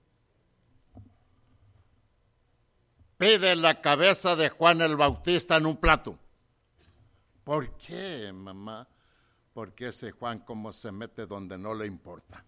Pide 3.18 3.56
la 3.56 3.82
cabeza 3.82 4.36
de 4.36 4.50
Juan 4.50 4.82
el 4.82 4.96
Bautista 4.96 5.58
en 5.58 5.66
un 5.66 5.78
plato. 5.78 6.18
¿Por 7.44 7.78
qué, 7.78 8.32
mamá? 8.34 8.88
Porque 9.54 9.88
ese 9.88 10.12
Juan 10.12 10.40
como 10.40 10.72
se 10.72 10.92
mete 10.92 11.26
donde 11.26 11.58
no 11.58 11.74
le 11.74 11.88
importa. 11.88 12.44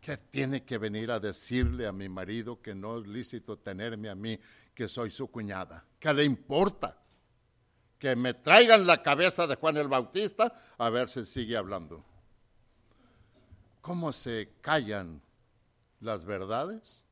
¿Qué 0.00 0.16
tiene 0.16 0.64
que 0.64 0.78
venir 0.78 1.10
a 1.10 1.20
decirle 1.20 1.86
a 1.86 1.92
mi 1.92 2.08
marido 2.08 2.60
que 2.60 2.74
no 2.74 2.98
es 2.98 3.06
lícito 3.06 3.58
tenerme 3.58 4.08
a 4.08 4.14
mí, 4.14 4.38
que 4.74 4.88
soy 4.88 5.10
su 5.10 5.30
cuñada? 5.30 5.84
¿Qué 5.98 6.12
le 6.12 6.24
importa? 6.24 6.98
que 8.04 8.16
me 8.16 8.34
traigan 8.34 8.86
la 8.86 9.02
cabeza 9.02 9.46
de 9.46 9.56
Juan 9.56 9.76
el 9.78 9.88
Bautista 9.88 10.52
a 10.76 10.90
ver 10.90 11.08
si 11.08 11.24
sigue 11.24 11.56
hablando. 11.56 12.04
¿Cómo 13.80 14.12
se 14.12 14.50
callan 14.60 15.22
las 16.00 16.24
verdades? 16.24 17.03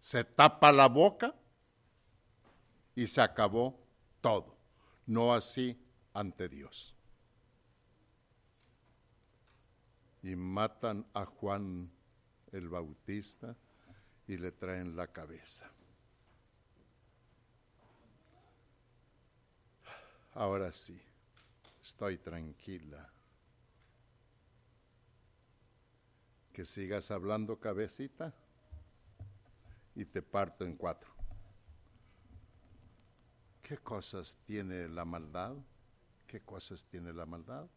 Se 0.00 0.24
tapa 0.24 0.72
la 0.72 0.88
boca 0.88 1.34
y 2.94 3.06
se 3.06 3.20
acabó 3.20 3.78
todo. 4.20 4.56
No 5.06 5.34
así 5.34 5.78
ante 6.14 6.48
Dios. 6.48 6.94
Y 10.22 10.36
matan 10.36 11.06
a 11.14 11.24
Juan 11.24 11.90
el 12.52 12.68
Bautista 12.68 13.56
y 14.26 14.36
le 14.36 14.52
traen 14.52 14.96
la 14.96 15.06
cabeza. 15.06 15.70
Ahora 20.34 20.72
sí, 20.72 21.00
estoy 21.82 22.18
tranquila. 22.18 23.10
Que 26.52 26.64
sigas 26.64 27.10
hablando 27.10 27.58
cabecita 27.58 28.34
y 29.94 30.04
te 30.04 30.22
parto 30.22 30.64
en 30.64 30.76
cuatro. 30.76 31.10
¿Qué 33.62 33.78
cosas 33.78 34.38
tiene 34.44 34.88
la 34.88 35.04
maldad? 35.04 35.54
¿Qué 36.26 36.40
cosas 36.40 36.84
tiene 36.84 37.12
la 37.12 37.26
maldad? 37.26 37.68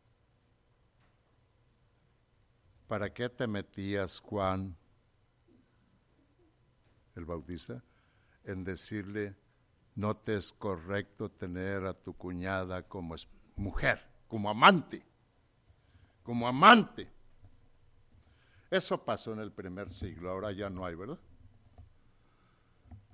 ¿Para 2.88 3.13
qué 3.13 3.30
te 3.30 3.47
metías, 3.47 4.19
Juan, 4.19 4.76
el 7.15 7.26
Bautista, 7.26 7.84
en 8.43 8.63
decirle 8.63 9.36
no 9.95 10.17
te 10.17 10.38
es 10.38 10.52
correcto 10.52 11.30
tener 11.30 11.86
a 11.86 11.93
tu 11.93 12.13
cuñada 12.15 12.88
como 12.88 13.15
mujer, 13.56 14.04
como 14.28 14.49
amante, 14.49 15.06
como 16.23 16.47
amante. 16.47 17.12
Eso 18.71 19.04
pasó 19.04 19.34
en 19.34 19.39
el 19.39 19.52
primer 19.52 19.91
siglo, 19.91 20.32
ahora 20.32 20.52
ya 20.52 20.69
no 20.69 20.86
hay, 20.86 20.95
¿verdad? 20.95 21.19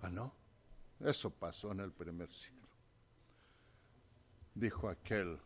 Ah, 0.02 0.10
no, 0.10 0.34
eso 1.00 1.30
pasó 1.30 1.72
en 1.72 1.82
el 1.82 1.92
primer 1.92 2.32
siglo. 2.32 2.68
Dijo 4.56 4.90
aquel 4.90 5.40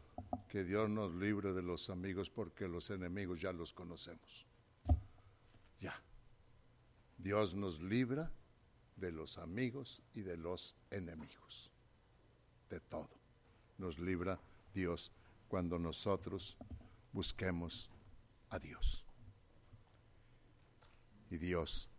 que 0.48 0.64
Dios 0.64 0.90
nos 0.90 1.14
libre 1.16 1.54
de 1.54 1.62
los 1.62 1.90
amigos 1.90 2.30
porque 2.30 2.68
los 2.68 2.90
enemigos 2.90 3.42
ya 3.42 3.52
los 3.52 3.74
conocemos. 3.74 4.46
Ya, 5.80 6.00
Dios 7.18 7.56
nos 7.56 7.82
libra 7.82 8.32
de 8.96 9.12
los 9.12 9.38
amigos 9.38 10.02
y 10.14 10.22
de 10.22 10.38
los 10.38 10.76
enemigos. 10.92 11.72
De 12.70 12.80
todo. 12.80 13.10
Nos 13.78 14.00
libra 14.00 14.40
Dios 14.74 15.12
cuando 15.48 15.78
nosotros 15.78 16.58
busquemos 17.12 17.90
a 18.50 18.60
Dios. 18.60 19.06
Y 21.30 21.38
Dios 21.38 21.90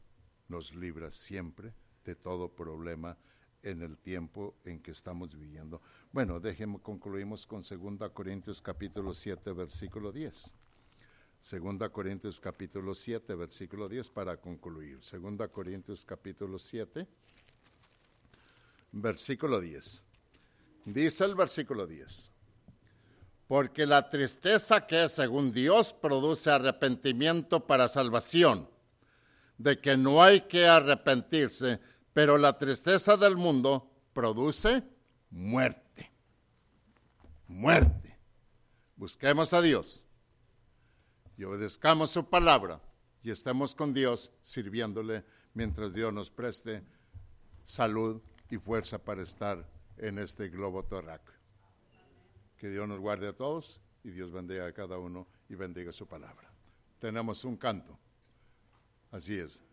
nos 0.49 0.75
libra 0.75 1.11
siempre 1.11 1.75
de 2.05 2.14
todo 2.14 2.49
problema 2.49 3.17
en 3.62 3.83
el 3.83 3.97
tiempo 3.97 4.55
en 4.64 4.81
que 4.81 4.90
estamos 4.90 5.35
viviendo. 5.37 5.81
Bueno, 6.12 6.38
déjenme 6.38 6.79
concluimos 6.81 7.47
con 7.47 7.62
2 7.62 8.11
Corintios 8.12 8.61
capítulo 8.61 9.14
7, 9.14 9.53
versículo 9.53 10.12
10. 10.12 10.53
Segunda 11.40 11.88
Corintios 11.88 12.40
capítulo 12.40 12.95
7, 12.95 13.35
versículo 13.35 13.88
10 13.88 14.11
para 14.11 14.37
concluir. 14.37 15.03
Segunda 15.03 15.49
Corintios 15.49 16.05
capítulo 16.05 16.59
7, 16.59 17.07
versículo 18.93 19.61
10. 19.61 20.05
Dice 20.87 21.25
el 21.25 21.35
versículo 21.35 21.87
10. 21.87 22.31
Porque 23.47 23.87
la 23.87 24.09
tristeza 24.09 24.87
que 24.87 25.09
según 25.09 25.53
Dios 25.53 25.93
produce 25.93 26.51
arrepentimiento 26.51 27.67
para 27.67 27.88
salvación, 27.88 28.69
de 29.59 29.81
que 29.81 29.97
no 29.97 30.23
hay 30.23 30.43
que 30.43 30.67
arrepentirse, 30.67 31.79
pero 32.14 32.38
la 32.38 32.57
tristeza 32.57 33.18
del 33.18 33.37
mundo 33.37 33.90
produce 34.14 34.83
muerte. 35.31 36.11
Muerte. 37.48 38.16
Busquemos 38.96 39.53
a 39.53 39.61
Dios 39.61 40.07
y 41.37 41.44
obedezcamos 41.44 42.11
su 42.11 42.31
palabra 42.31 42.81
y 43.22 43.31
estemos 43.31 43.74
con 43.74 43.92
Dios 43.92 44.31
sirviéndole 44.44 45.24
mientras 45.53 45.92
Dios 45.92 46.12
nos 46.12 46.31
preste 46.31 46.84
salud 47.64 48.22
y 48.49 48.59
fuerza 48.59 48.99
para 49.03 49.22
estar 49.22 49.68
en 49.97 50.18
este 50.18 50.49
globo 50.49 50.84
terráqueo. 50.84 51.34
Que 52.57 52.70
Dios 52.70 52.89
nos 52.89 53.01
guarde 53.01 53.28
a 53.28 53.36
todos 53.36 53.80
y 54.05 54.11
Dios 54.11 54.30
bendiga 54.30 54.66
a 54.66 54.72
cada 54.72 54.99
uno 54.99 55.26
y 55.49 55.57
bendiga 55.57 55.91
su 55.91 56.07
palabra. 56.07 56.49
Tenemos 57.01 57.45
un 57.45 57.57
canto. 57.57 57.99
Así 59.11 59.36
es. 59.36 59.64